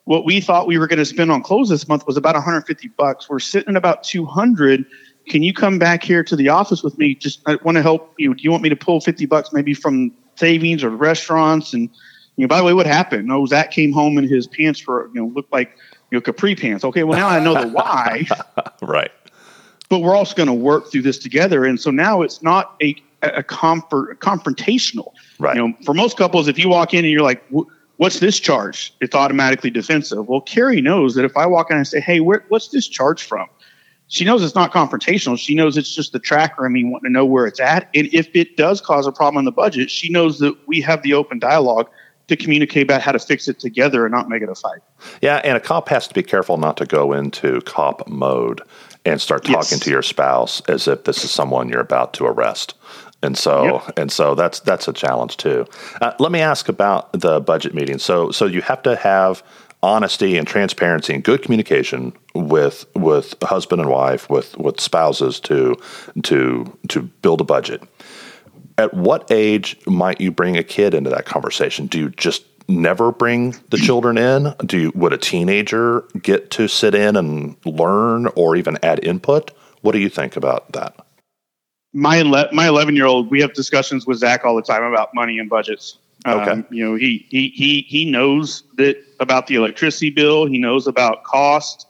what 0.05 0.25
we 0.25 0.41
thought 0.41 0.67
we 0.67 0.77
were 0.77 0.87
going 0.87 0.99
to 0.99 1.05
spend 1.05 1.31
on 1.31 1.43
clothes 1.43 1.69
this 1.69 1.87
month 1.87 2.05
was 2.07 2.17
about 2.17 2.35
150 2.35 2.87
bucks. 2.97 3.29
We're 3.29 3.39
sitting 3.39 3.69
at 3.69 3.75
about 3.77 4.03
200. 4.03 4.85
Can 5.29 5.43
you 5.43 5.53
come 5.53 5.79
back 5.79 6.03
here 6.03 6.23
to 6.23 6.35
the 6.35 6.49
office 6.49 6.83
with 6.83 6.97
me? 6.97 7.15
Just 7.15 7.41
I 7.45 7.57
want 7.63 7.75
to 7.77 7.81
help 7.81 8.13
you. 8.17 8.33
Do 8.33 8.43
you 8.43 8.51
want 8.51 8.63
me 8.63 8.69
to 8.69 8.75
pull 8.75 8.99
50 8.99 9.25
bucks 9.25 9.53
maybe 9.53 9.73
from 9.73 10.11
savings 10.35 10.83
or 10.83 10.89
restaurants? 10.89 11.73
And 11.73 11.89
you 12.35 12.43
know, 12.43 12.47
by 12.47 12.57
the 12.57 12.63
way, 12.63 12.73
what 12.73 12.85
happened? 12.85 13.27
No, 13.27 13.45
Zach 13.45 13.71
came 13.71 13.91
home 13.91 14.17
and 14.17 14.27
his 14.27 14.47
pants 14.47 14.85
were 14.85 15.09
you 15.13 15.21
know 15.21 15.27
looked 15.27 15.51
like 15.51 15.77
you 16.11 16.17
know 16.17 16.21
capri 16.21 16.55
pants. 16.55 16.83
Okay, 16.83 17.03
well 17.03 17.17
now 17.17 17.29
I 17.29 17.39
know 17.39 17.59
the 17.59 17.67
why. 17.67 18.25
right. 18.81 19.11
But 19.89 19.99
we're 19.99 20.15
also 20.15 20.33
going 20.35 20.47
to 20.47 20.53
work 20.53 20.91
through 20.91 21.03
this 21.03 21.19
together, 21.19 21.65
and 21.65 21.79
so 21.79 21.91
now 21.91 22.21
it's 22.21 22.41
not 22.41 22.75
a 22.81 22.95
a, 23.21 23.43
comfort, 23.43 24.19
confrontational. 24.19 25.13
Right. 25.39 25.55
You 25.55 25.67
know, 25.67 25.73
for 25.85 25.93
most 25.93 26.17
couples, 26.17 26.49
if 26.49 26.59
you 26.59 26.67
walk 26.67 26.93
in 26.93 27.05
and 27.05 27.11
you're 27.11 27.21
like 27.21 27.41
what's 27.97 28.19
this 28.19 28.39
charge? 28.39 28.93
It's 29.01 29.15
automatically 29.15 29.69
defensive. 29.69 30.27
Well, 30.27 30.41
Carrie 30.41 30.81
knows 30.81 31.15
that 31.15 31.25
if 31.25 31.37
I 31.37 31.45
walk 31.45 31.71
in 31.71 31.77
and 31.77 31.87
say, 31.87 31.99
hey, 31.99 32.19
where, 32.19 32.43
what's 32.49 32.69
this 32.69 32.87
charge 32.87 33.23
from? 33.23 33.47
She 34.07 34.25
knows 34.25 34.43
it's 34.43 34.55
not 34.55 34.71
confrontational. 34.71 35.39
She 35.39 35.55
knows 35.55 35.77
it's 35.77 35.95
just 35.95 36.11
the 36.11 36.19
tracker 36.19 36.65
and 36.65 36.73
me 36.73 36.83
wanting 36.83 37.09
to 37.09 37.13
know 37.13 37.25
where 37.25 37.47
it's 37.47 37.59
at. 37.59 37.89
And 37.95 38.09
if 38.13 38.29
it 38.35 38.57
does 38.57 38.81
cause 38.81 39.07
a 39.07 39.11
problem 39.11 39.39
in 39.39 39.45
the 39.45 39.51
budget, 39.51 39.89
she 39.89 40.11
knows 40.11 40.39
that 40.39 40.55
we 40.67 40.81
have 40.81 41.01
the 41.01 41.13
open 41.13 41.39
dialogue 41.39 41.89
to 42.27 42.35
communicate 42.35 42.83
about 42.83 43.01
how 43.01 43.11
to 43.11 43.19
fix 43.19 43.47
it 43.47 43.59
together 43.59 44.05
and 44.05 44.13
not 44.13 44.29
make 44.29 44.41
it 44.41 44.49
a 44.49 44.55
fight. 44.55 44.79
Yeah, 45.21 45.41
and 45.43 45.57
a 45.57 45.59
cop 45.59 45.89
has 45.89 46.07
to 46.07 46.13
be 46.13 46.23
careful 46.23 46.57
not 46.57 46.77
to 46.77 46.85
go 46.85 47.13
into 47.13 47.61
cop 47.61 48.07
mode 48.07 48.61
and 49.05 49.19
start 49.19 49.43
talking 49.43 49.77
yes. 49.77 49.79
to 49.81 49.89
your 49.89 50.01
spouse 50.01 50.61
as 50.69 50.87
if 50.87 51.03
this 51.03 51.23
is 51.23 51.31
someone 51.31 51.67
you're 51.67 51.81
about 51.81 52.13
to 52.13 52.25
arrest 52.25 52.75
and 53.23 53.37
so 53.37 53.63
yep. 53.63 53.97
and 53.97 54.11
so 54.11 54.35
that's 54.35 54.59
that's 54.59 54.87
a 54.87 54.93
challenge 54.93 55.37
too. 55.37 55.65
Uh, 56.01 56.13
let 56.19 56.31
me 56.31 56.41
ask 56.41 56.69
about 56.69 57.11
the 57.13 57.39
budget 57.39 57.73
meeting. 57.73 57.97
So 57.97 58.31
so 58.31 58.45
you 58.45 58.61
have 58.61 58.83
to 58.83 58.95
have 58.97 59.41
honesty 59.81 60.37
and 60.37 60.47
transparency 60.47 61.13
and 61.13 61.23
good 61.23 61.41
communication 61.41 62.13
with 62.35 62.85
with 62.95 63.35
husband 63.41 63.81
and 63.81 63.89
wife 63.89 64.29
with 64.29 64.57
with 64.57 64.79
spouses 64.79 65.39
to 65.39 65.75
to 66.23 66.77
to 66.89 67.01
build 67.01 67.41
a 67.41 67.45
budget. 67.45 67.81
At 68.77 68.93
what 68.93 69.31
age 69.31 69.77
might 69.85 70.19
you 70.19 70.31
bring 70.31 70.57
a 70.57 70.63
kid 70.63 70.93
into 70.93 71.09
that 71.11 71.25
conversation? 71.25 71.87
Do 71.87 71.99
you 71.99 72.09
just 72.09 72.43
never 72.67 73.11
bring 73.11 73.55
the 73.69 73.77
children 73.85 74.17
in? 74.17 74.53
Do 74.65 74.77
you, 74.79 74.91
would 74.95 75.13
a 75.13 75.17
teenager 75.17 76.01
get 76.21 76.51
to 76.51 76.67
sit 76.67 76.95
in 76.95 77.15
and 77.15 77.55
learn 77.65 78.27
or 78.35 78.55
even 78.55 78.77
add 78.83 79.03
input? 79.03 79.51
What 79.81 79.91
do 79.91 79.99
you 79.99 80.09
think 80.09 80.35
about 80.35 80.71
that? 80.71 80.95
my 81.93 82.19
ele- 82.19 82.49
my 82.51 82.67
11 82.67 82.95
year 82.95 83.05
old, 83.05 83.29
we 83.29 83.39
have 83.41 83.53
discussions 83.53 84.05
with 84.05 84.17
Zach 84.17 84.43
all 84.43 84.55
the 84.55 84.61
time 84.61 84.83
about 84.83 85.13
money 85.13 85.39
and 85.39 85.49
budgets. 85.49 85.99
Okay. 86.25 86.51
Um, 86.51 86.65
you 86.69 86.83
know, 86.83 86.95
he 86.95 87.25
he 87.29 87.49
he 87.49 87.81
he 87.87 88.09
knows 88.09 88.63
that 88.77 88.97
about 89.19 89.47
the 89.47 89.55
electricity 89.55 90.09
bill. 90.09 90.45
He 90.45 90.57
knows 90.57 90.87
about 90.87 91.23
cost. 91.23 91.87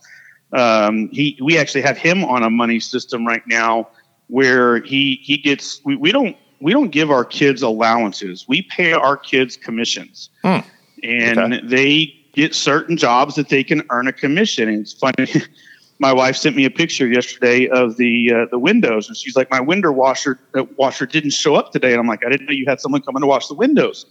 Um, 0.51 1.09
he 1.09 1.37
we 1.41 1.57
actually 1.57 1.81
have 1.81 1.97
him 1.97 2.23
on 2.23 2.43
a 2.43 2.49
money 2.49 2.79
system 2.79 3.25
right 3.25 3.45
now 3.47 3.89
where 4.27 4.81
he 4.81 5.19
he 5.21 5.37
gets 5.37 5.81
we, 5.85 5.95
we 5.95 6.11
don't 6.11 6.35
we 6.63 6.71
don't 6.71 6.91
give 6.91 7.11
our 7.11 7.25
kids 7.25 7.61
allowances. 7.61 8.45
We 8.47 8.61
pay 8.61 8.93
our 8.93 9.17
kids 9.17 9.57
commissions, 9.57 10.29
hmm. 10.43 10.59
and 11.03 11.53
okay. 11.53 11.61
they 11.67 12.15
get 12.31 12.55
certain 12.55 12.95
jobs 12.95 13.35
that 13.35 13.49
they 13.49 13.65
can 13.65 13.83
earn 13.89 14.07
a 14.07 14.13
commission. 14.13 14.69
And 14.69 14.79
it's 14.79 14.93
funny. 14.93 15.27
my 15.99 16.13
wife 16.13 16.37
sent 16.37 16.55
me 16.55 16.63
a 16.63 16.71
picture 16.71 17.05
yesterday 17.05 17.67
of 17.67 17.97
the 17.97 18.31
uh, 18.33 18.45
the 18.49 18.57
windows, 18.57 19.09
and 19.09 19.17
she's 19.17 19.35
like, 19.35 19.51
"My 19.51 19.59
window 19.59 19.91
washer 19.91 20.39
uh, 20.55 20.63
washer 20.77 21.05
didn't 21.05 21.31
show 21.31 21.55
up 21.55 21.73
today." 21.73 21.91
And 21.91 21.99
I'm 21.99 22.07
like, 22.07 22.25
"I 22.25 22.29
didn't 22.29 22.47
know 22.47 22.53
you 22.53 22.65
had 22.65 22.79
someone 22.79 23.01
coming 23.01 23.21
to 23.21 23.27
wash 23.27 23.47
the 23.47 23.55
windows." 23.55 24.05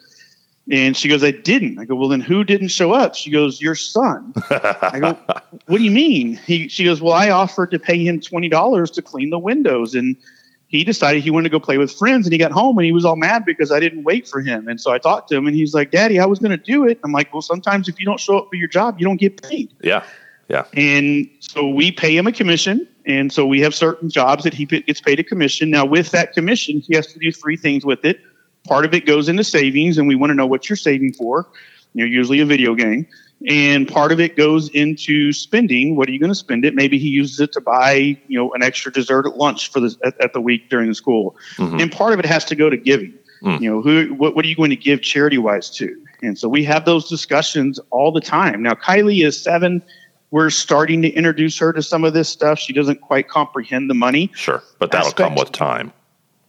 And 0.70 0.94
she 0.94 1.08
goes, 1.08 1.24
"I 1.24 1.30
didn't." 1.30 1.78
I 1.78 1.86
go, 1.86 1.94
"Well, 1.94 2.10
then 2.10 2.20
who 2.20 2.44
didn't 2.44 2.68
show 2.68 2.92
up?" 2.92 3.14
She 3.14 3.30
goes, 3.30 3.62
"Your 3.62 3.74
son." 3.74 4.34
I 4.50 4.98
go, 5.00 5.18
"What 5.68 5.78
do 5.78 5.84
you 5.84 5.90
mean?" 5.90 6.36
He 6.36 6.68
she 6.68 6.84
goes, 6.84 7.00
"Well, 7.00 7.14
I 7.14 7.30
offered 7.30 7.70
to 7.70 7.78
pay 7.78 8.04
him 8.04 8.20
twenty 8.20 8.50
dollars 8.50 8.90
to 8.92 9.00
clean 9.00 9.30
the 9.30 9.38
windows, 9.38 9.94
and 9.94 10.16
he 10.72 10.84
decided 10.84 11.22
he 11.22 11.30
wanted 11.30 11.50
to 11.50 11.58
go 11.58 11.60
play 11.60 11.78
with 11.78 11.92
friends, 11.92 12.26
and 12.26 12.32
he 12.32 12.38
got 12.38 12.50
home 12.50 12.78
and 12.78 12.86
he 12.86 12.92
was 12.92 13.04
all 13.04 13.14
mad 13.14 13.44
because 13.44 13.70
I 13.70 13.78
didn't 13.78 14.02
wait 14.04 14.26
for 14.26 14.40
him. 14.40 14.66
And 14.66 14.80
so 14.80 14.90
I 14.90 14.98
talked 14.98 15.28
to 15.28 15.36
him, 15.36 15.46
and 15.46 15.54
he's 15.54 15.74
like, 15.74 15.90
"Daddy, 15.90 16.18
I 16.18 16.24
was 16.24 16.38
going 16.38 16.50
to 16.50 16.56
do 16.56 16.86
it." 16.86 16.98
I'm 17.04 17.12
like, 17.12 17.32
"Well, 17.32 17.42
sometimes 17.42 17.88
if 17.88 18.00
you 18.00 18.06
don't 18.06 18.18
show 18.18 18.38
up 18.38 18.48
for 18.48 18.56
your 18.56 18.68
job, 18.68 18.98
you 18.98 19.06
don't 19.06 19.20
get 19.20 19.40
paid." 19.40 19.72
Yeah. 19.82 20.02
Yeah. 20.48 20.64
And 20.74 21.28
so 21.40 21.68
we 21.68 21.92
pay 21.92 22.16
him 22.16 22.26
a 22.26 22.32
commission. 22.32 22.88
And 23.04 23.32
so 23.32 23.46
we 23.46 23.60
have 23.60 23.74
certain 23.74 24.10
jobs 24.10 24.44
that 24.44 24.54
he 24.54 24.64
gets 24.64 25.00
paid 25.00 25.18
a 25.18 25.24
commission. 25.24 25.70
Now, 25.70 25.84
with 25.84 26.10
that 26.12 26.32
commission, 26.32 26.80
he 26.80 26.94
has 26.94 27.06
to 27.08 27.18
do 27.18 27.32
three 27.32 27.56
things 27.56 27.84
with 27.84 28.04
it. 28.04 28.20
Part 28.66 28.84
of 28.84 28.94
it 28.94 29.06
goes 29.06 29.28
into 29.28 29.44
savings, 29.44 29.98
and 29.98 30.06
we 30.06 30.14
want 30.14 30.30
to 30.30 30.34
know 30.34 30.46
what 30.46 30.68
you're 30.68 30.76
saving 30.76 31.14
for. 31.14 31.48
You 31.94 32.04
know, 32.04 32.10
usually 32.10 32.40
a 32.40 32.46
video 32.46 32.74
game. 32.74 33.06
And 33.48 33.88
part 33.88 34.12
of 34.12 34.20
it 34.20 34.36
goes 34.36 34.68
into 34.70 35.32
spending. 35.32 35.96
What 35.96 36.08
are 36.08 36.12
you 36.12 36.20
going 36.20 36.30
to 36.30 36.36
spend 36.36 36.64
it? 36.64 36.74
Maybe 36.74 36.98
he 36.98 37.08
uses 37.08 37.40
it 37.40 37.52
to 37.52 37.60
buy, 37.60 38.16
you 38.28 38.38
know, 38.38 38.52
an 38.54 38.62
extra 38.62 38.92
dessert 38.92 39.26
at 39.26 39.36
lunch 39.36 39.70
for 39.70 39.80
the 39.80 39.96
at, 40.04 40.20
at 40.20 40.32
the 40.32 40.40
week 40.40 40.70
during 40.70 40.88
the 40.88 40.94
school. 40.94 41.36
Mm-hmm. 41.56 41.80
And 41.80 41.92
part 41.92 42.12
of 42.12 42.18
it 42.18 42.26
has 42.26 42.44
to 42.46 42.54
go 42.54 42.70
to 42.70 42.76
giving. 42.76 43.14
Mm. 43.42 43.60
You 43.60 43.70
know, 43.70 43.82
who 43.82 44.14
what, 44.14 44.36
what 44.36 44.44
are 44.44 44.48
you 44.48 44.54
going 44.54 44.70
to 44.70 44.76
give 44.76 45.02
charity 45.02 45.38
wise 45.38 45.70
to? 45.70 45.96
And 46.22 46.38
so 46.38 46.48
we 46.48 46.62
have 46.64 46.84
those 46.84 47.08
discussions 47.08 47.80
all 47.90 48.12
the 48.12 48.20
time. 48.20 48.62
Now, 48.62 48.74
Kylie 48.74 49.26
is 49.26 49.42
seven 49.42 49.82
we're 50.32 50.50
starting 50.50 51.02
to 51.02 51.10
introduce 51.10 51.58
her 51.58 51.72
to 51.74 51.82
some 51.82 52.04
of 52.04 52.14
this 52.14 52.28
stuff. 52.28 52.58
She 52.58 52.72
doesn't 52.72 53.02
quite 53.02 53.28
comprehend 53.28 53.88
the 53.88 53.94
money. 53.94 54.32
Sure, 54.34 54.62
but 54.78 54.90
that'll 54.90 55.08
aspect. 55.08 55.28
come 55.28 55.34
with 55.36 55.52
time. 55.52 55.92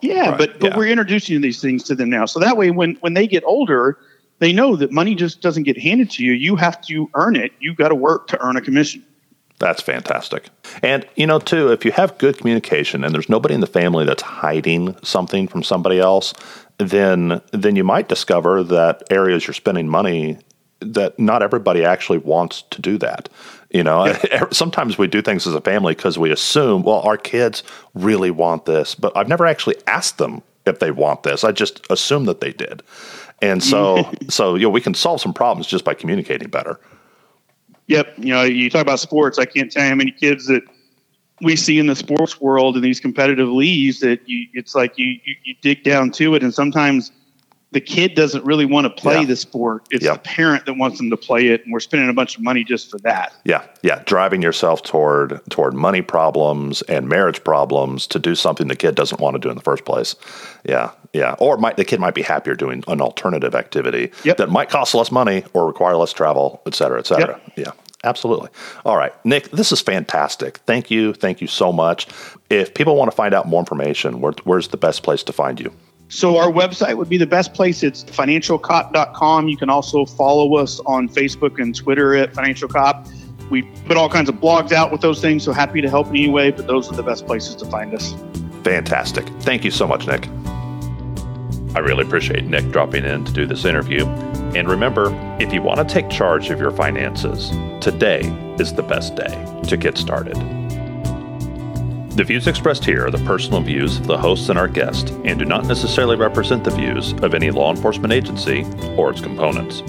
Yeah, 0.01 0.29
right. 0.29 0.38
but 0.38 0.59
but 0.59 0.71
yeah. 0.71 0.77
we're 0.77 0.88
introducing 0.88 1.41
these 1.41 1.62
things 1.62 1.83
to 1.83 1.95
them 1.95 2.09
now. 2.09 2.25
So 2.25 2.39
that 2.39 2.57
way 2.57 2.71
when 2.71 2.95
when 3.01 3.13
they 3.13 3.27
get 3.27 3.43
older, 3.43 4.00
they 4.43 4.51
know 4.51 4.75
that 4.75 4.91
money 4.91 5.15
just 5.15 5.41
doesn't 5.41 5.63
get 5.63 5.79
handed 5.79 6.12
to 6.12 6.23
you. 6.23 6.33
You 6.33 6.57
have 6.57 6.81
to 6.81 7.09
earn 7.13 7.38
it. 7.38 7.53
You've 7.59 7.77
got 7.77 7.89
to 7.89 7.95
work 7.95 8.27
to 8.27 8.45
earn 8.45 8.57
a 8.57 8.62
commission. 8.62 9.05
That's 9.59 9.81
fantastic. 9.81 10.50
And 10.81 11.07
you 11.15 11.25
know 11.25 11.39
too, 11.39 11.71
if 11.71 11.85
you 11.85 11.91
have 11.93 12.17
good 12.17 12.38
communication 12.38 13.05
and 13.05 13.15
there's 13.15 13.29
nobody 13.29 13.53
in 13.53 13.62
the 13.62 13.67
family 13.67 14.03
that's 14.03 14.21
hiding 14.21 14.97
something 15.01 15.47
from 15.47 15.63
somebody 15.63 16.00
else, 16.00 16.33
then 16.77 17.41
then 17.51 17.77
you 17.77 17.85
might 17.85 18.09
discover 18.09 18.63
that 18.63 19.03
areas 19.09 19.47
you're 19.47 19.53
spending 19.53 19.88
money 19.88 20.39
that 20.81 21.17
not 21.17 21.41
everybody 21.41 21.85
actually 21.85 22.17
wants 22.17 22.63
to 22.71 22.81
do 22.81 22.97
that. 22.97 23.29
You 23.69 23.83
know, 23.83 24.05
yeah. 24.05 24.19
Er, 24.43 24.47
sometimes 24.51 24.97
we 24.97 25.07
do 25.07 25.21
things 25.21 25.47
as 25.47 25.53
a 25.53 25.62
family 25.62 25.95
because 25.95 26.19
we 26.19 26.31
assume, 26.31 26.83
well, 26.83 27.00
our 27.00 27.17
kids 27.17 27.63
really 27.93 28.31
want 28.31 28.65
this, 28.65 28.93
but 28.93 29.15
I've 29.15 29.29
never 29.29 29.45
actually 29.45 29.77
asked 29.88 30.17
them 30.17 30.41
if 30.65 30.79
they 30.79 30.91
want 30.91 31.23
this. 31.23 31.43
I 31.43 31.51
just 31.51 31.85
assume 31.89 32.25
that 32.25 32.41
they 32.41 32.51
did. 32.51 32.83
And 33.43 33.62
so, 33.62 34.09
so, 34.29 34.55
you 34.55 34.63
know, 34.63 34.69
we 34.69 34.79
can 34.79 34.93
solve 34.93 35.19
some 35.19 35.33
problems 35.33 35.67
just 35.67 35.83
by 35.83 35.93
communicating 35.93 36.50
better. 36.50 36.79
Yep. 37.88 38.13
You 38.17 38.33
know, 38.33 38.43
you 38.43 38.69
talk 38.69 38.81
about 38.81 39.01
sports. 39.01 39.38
I 39.38 39.45
can't 39.45 39.69
tell 39.69 39.83
you 39.83 39.89
how 39.89 39.95
many 39.95 40.12
kids 40.12 40.47
that 40.47 40.63
we 41.41 41.57
see 41.57 41.77
in 41.77 41.88
the 41.88 41.95
sports 41.95 42.39
world 42.39 42.77
in 42.77 42.81
these 42.81 43.01
competitive 43.01 43.50
leagues 43.50 44.00
that 44.00 44.21
you, 44.29 44.47
it's 44.53 44.73
like 44.73 44.97
you, 44.97 45.19
you, 45.25 45.35
you 45.43 45.55
dig 45.62 45.83
down 45.83 46.12
to 46.12 46.35
it. 46.35 46.43
And 46.43 46.53
sometimes, 46.53 47.12
the 47.73 47.81
kid 47.81 48.15
doesn't 48.15 48.45
really 48.45 48.65
want 48.65 48.85
to 48.85 48.89
play 48.89 49.19
yeah. 49.19 49.25
the 49.25 49.35
sport. 49.35 49.85
It's 49.91 50.05
yeah. 50.05 50.13
the 50.13 50.19
parent 50.19 50.65
that 50.65 50.75
wants 50.75 50.99
them 50.99 51.09
to 51.09 51.17
play 51.17 51.47
it, 51.47 51.63
and 51.63 51.73
we're 51.73 51.79
spending 51.79 52.09
a 52.09 52.13
bunch 52.13 52.37
of 52.37 52.43
money 52.43 52.63
just 52.63 52.89
for 52.89 52.99
that. 52.99 53.33
Yeah, 53.43 53.65
yeah, 53.81 54.03
driving 54.05 54.41
yourself 54.41 54.83
toward 54.83 55.41
toward 55.49 55.73
money 55.73 56.01
problems 56.01 56.81
and 56.83 57.09
marriage 57.09 57.43
problems 57.43 58.07
to 58.07 58.19
do 58.19 58.35
something 58.35 58.67
the 58.67 58.75
kid 58.75 58.95
doesn't 58.95 59.19
want 59.19 59.35
to 59.35 59.39
do 59.39 59.49
in 59.49 59.55
the 59.55 59.63
first 59.63 59.85
place. 59.85 60.15
Yeah, 60.63 60.91
yeah, 61.11 61.35
or 61.39 61.57
might 61.57 61.77
the 61.77 61.85
kid 61.85 61.99
might 61.99 62.15
be 62.15 62.21
happier 62.21 62.55
doing 62.55 62.83
an 62.87 63.01
alternative 63.01 63.55
activity 63.55 64.11
yep. 64.23 64.37
that 64.37 64.49
might 64.49 64.69
cost 64.69 64.95
less 64.95 65.11
money 65.11 65.43
or 65.53 65.67
require 65.67 65.95
less 65.95 66.13
travel, 66.13 66.61
et 66.65 66.75
cetera, 66.75 66.99
et 66.99 67.07
cetera. 67.07 67.41
Yep. 67.57 67.57
Yeah. 67.57 67.71
Absolutely. 68.05 68.49
All 68.83 68.97
right, 68.97 69.13
Nick, 69.25 69.51
this 69.51 69.71
is 69.71 69.79
fantastic. 69.79 70.57
Thank 70.65 70.91
you. 70.91 71.13
Thank 71.13 71.39
you 71.39 71.47
so 71.47 71.71
much. 71.71 72.05
If 72.49 72.73
people 72.73 72.97
want 72.97 73.09
to 73.09 73.15
find 73.15 73.33
out 73.33 73.47
more 73.47 73.61
information, 73.61 74.19
where, 74.19 74.33
where's 74.43 74.67
the 74.67 74.75
best 74.75 75.03
place 75.03 75.23
to 75.23 75.31
find 75.31 75.57
you? 75.57 75.71
So 76.13 76.38
our 76.38 76.51
website 76.51 76.96
would 76.96 77.10
be 77.10 77.17
the 77.17 77.25
best 77.25 77.55
place. 77.55 77.82
It's 77.82 78.03
financialcop.com. 78.03 79.48
You 79.48 79.58
can 79.58 79.72
also 79.72 80.05
follow 80.05 80.58
us 80.58 80.79
on 80.86 81.10
Facebook 81.10 81.60
and 81.60 81.75
Twitter 81.75 82.13
at 82.15 82.36
Financial 82.36 82.67
Cop. 82.67 83.08
We 83.50 83.63
put 83.88 83.98
all 83.98 84.10
kinds 84.10 84.29
of 84.29 84.36
blogs 84.36 84.72
out 84.72 84.91
with 84.91 85.01
those 85.01 85.20
things, 85.20 85.43
so 85.43 85.51
happy 85.51 85.82
to 85.82 85.89
help 85.89 86.08
in 86.10 86.15
any 86.15 86.29
way, 86.29 86.51
but 86.51 86.67
those 86.67 86.88
are 86.88 86.96
the 86.96 87.01
best 87.01 87.25
places 87.25 87.55
to 87.55 87.65
find 87.65 87.96
us. 87.96 88.13
Fantastic. 88.63 89.27
Thank 89.41 89.65
you 89.65 89.72
so 89.72 89.88
much, 89.88 90.05
Nick. 90.05 90.27
I 91.75 91.79
really 91.79 92.05
appreciate 92.05 92.43
Nick 92.43 92.70
dropping 92.70 93.05
in 93.05 93.25
to 93.25 93.34
do 93.34 93.48
this 93.48 93.65
interview. 93.65 94.05
And 94.55 94.70
remember, 94.70 95.12
if 95.39 95.51
you 95.51 95.63
want 95.63 95.79
to 95.79 95.93
take 95.93 96.12
charge 96.12 96.51
of 96.51 96.60
your 96.60 96.72
finances, 96.72 97.50
today 97.82 98.22
is 98.60 98.72
the 98.75 98.84
best 98.84 99.15
day 99.15 99.62
to 99.63 99.77
get 99.77 99.98
started. 99.98 100.62
The 102.15 102.24
views 102.24 102.46
expressed 102.46 102.86
here 102.86 103.08
are 103.08 103.10
the 103.10 103.25
personal 103.25 103.60
views 103.62 103.98
of 103.98 104.05
the 104.05 104.20
hosts 104.20 104.50
and 104.50 104.60
our 104.60 104.67
guest 104.67 105.10
and 105.25 105.39
do 105.39 105.46
not 105.46 105.65
necessarily 105.65 106.15
represent 106.15 106.63
the 106.63 106.70
views 106.70 107.13
of 107.24 107.34
any 107.34 107.50
law 107.50 107.72
enforcement 107.72 108.13
agency 108.13 108.67
or 108.96 109.10
its 109.10 109.20
components. 109.20 109.79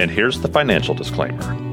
And 0.00 0.10
here's 0.10 0.40
the 0.40 0.48
financial 0.48 0.94
disclaimer. 0.94 1.69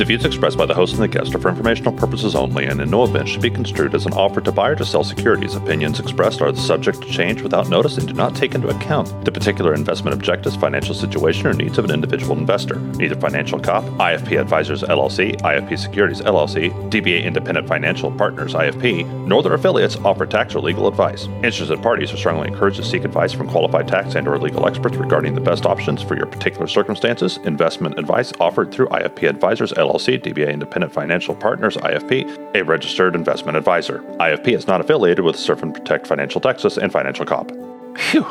The 0.00 0.06
views 0.06 0.24
expressed 0.24 0.56
by 0.56 0.64
the 0.64 0.72
host 0.72 0.94
and 0.94 1.02
the 1.02 1.08
guest 1.08 1.34
are 1.34 1.38
for 1.38 1.50
informational 1.50 1.92
purposes 1.92 2.34
only 2.34 2.64
and 2.64 2.80
in 2.80 2.88
no 2.88 3.04
event 3.04 3.28
should 3.28 3.42
be 3.42 3.50
construed 3.50 3.94
as 3.94 4.06
an 4.06 4.14
offer 4.14 4.40
to 4.40 4.50
buy 4.50 4.70
or 4.70 4.74
to 4.76 4.84
sell 4.86 5.04
securities. 5.04 5.56
Opinions 5.56 6.00
expressed 6.00 6.40
are 6.40 6.56
subject 6.56 7.02
to 7.02 7.12
change 7.12 7.42
without 7.42 7.68
notice 7.68 7.98
and 7.98 8.08
do 8.08 8.14
not 8.14 8.34
take 8.34 8.54
into 8.54 8.68
account 8.68 9.26
the 9.26 9.30
particular 9.30 9.74
investment 9.74 10.14
objectives, 10.14 10.56
financial 10.56 10.94
situation, 10.94 11.48
or 11.48 11.52
needs 11.52 11.76
of 11.76 11.84
an 11.84 11.90
individual 11.90 12.38
investor. 12.38 12.76
Neither 12.76 13.14
Financial 13.14 13.60
Cop, 13.60 13.84
IFP 13.84 14.40
Advisors 14.40 14.82
LLC, 14.84 15.38
IFP 15.42 15.78
Securities 15.78 16.22
LLC, 16.22 16.70
DBA 16.90 17.22
Independent 17.22 17.68
Financial 17.68 18.10
Partners 18.10 18.54
IFP, 18.54 19.06
nor 19.26 19.42
their 19.42 19.52
affiliates 19.52 19.96
offer 19.96 20.24
tax 20.24 20.54
or 20.54 20.60
legal 20.60 20.88
advice. 20.88 21.26
Interested 21.44 21.82
parties 21.82 22.10
are 22.10 22.16
strongly 22.16 22.48
encouraged 22.48 22.78
to 22.78 22.84
seek 22.84 23.04
advice 23.04 23.34
from 23.34 23.50
qualified 23.50 23.86
tax 23.86 24.14
and 24.14 24.26
or 24.26 24.38
legal 24.38 24.66
experts 24.66 24.96
regarding 24.96 25.34
the 25.34 25.42
best 25.42 25.66
options 25.66 26.00
for 26.00 26.16
your 26.16 26.24
particular 26.24 26.66
circumstances. 26.66 27.36
Investment 27.44 27.98
advice 27.98 28.32
offered 28.40 28.72
through 28.72 28.86
IFP 28.86 29.28
Advisors 29.28 29.72
LLC 29.72 29.89
LLC, 29.90 30.22
DBA 30.22 30.52
Independent 30.52 30.92
Financial 30.92 31.34
Partners, 31.34 31.76
IFP, 31.76 32.54
a 32.54 32.62
registered 32.62 33.14
investment 33.14 33.56
advisor. 33.56 33.98
IFP 34.18 34.56
is 34.56 34.66
not 34.66 34.80
affiliated 34.80 35.24
with 35.24 35.36
Serve 35.36 35.62
and 35.62 35.74
Protect 35.74 36.06
Financial 36.06 36.40
Texas 36.40 36.76
and 36.76 36.92
Financial 36.92 37.24
Cop. 37.24 37.50
Phew. 37.96 38.26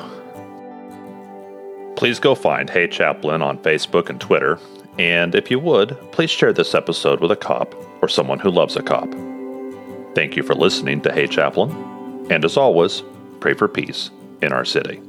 Please 1.95 2.19
go 2.19 2.33
find 2.33 2.69
Hey 2.69 2.87
Chaplain 2.87 3.41
on 3.41 3.57
Facebook 3.59 4.09
and 4.09 4.21
Twitter. 4.21 4.57
And 4.97 5.35
if 5.35 5.51
you 5.51 5.59
would, 5.59 5.97
please 6.11 6.29
share 6.29 6.53
this 6.53 6.73
episode 6.73 7.19
with 7.19 7.31
a 7.31 7.35
cop 7.35 7.75
or 8.01 8.07
someone 8.07 8.39
who 8.39 8.49
loves 8.49 8.75
a 8.75 8.81
cop. 8.81 9.09
Thank 10.15 10.35
you 10.35 10.43
for 10.43 10.55
listening 10.55 11.01
to 11.01 11.11
Hey 11.11 11.27
Chaplain. 11.27 12.27
And 12.29 12.45
as 12.45 12.57
always, 12.57 13.03
pray 13.39 13.53
for 13.53 13.67
peace 13.67 14.11
in 14.41 14.53
our 14.53 14.65
city. 14.65 15.01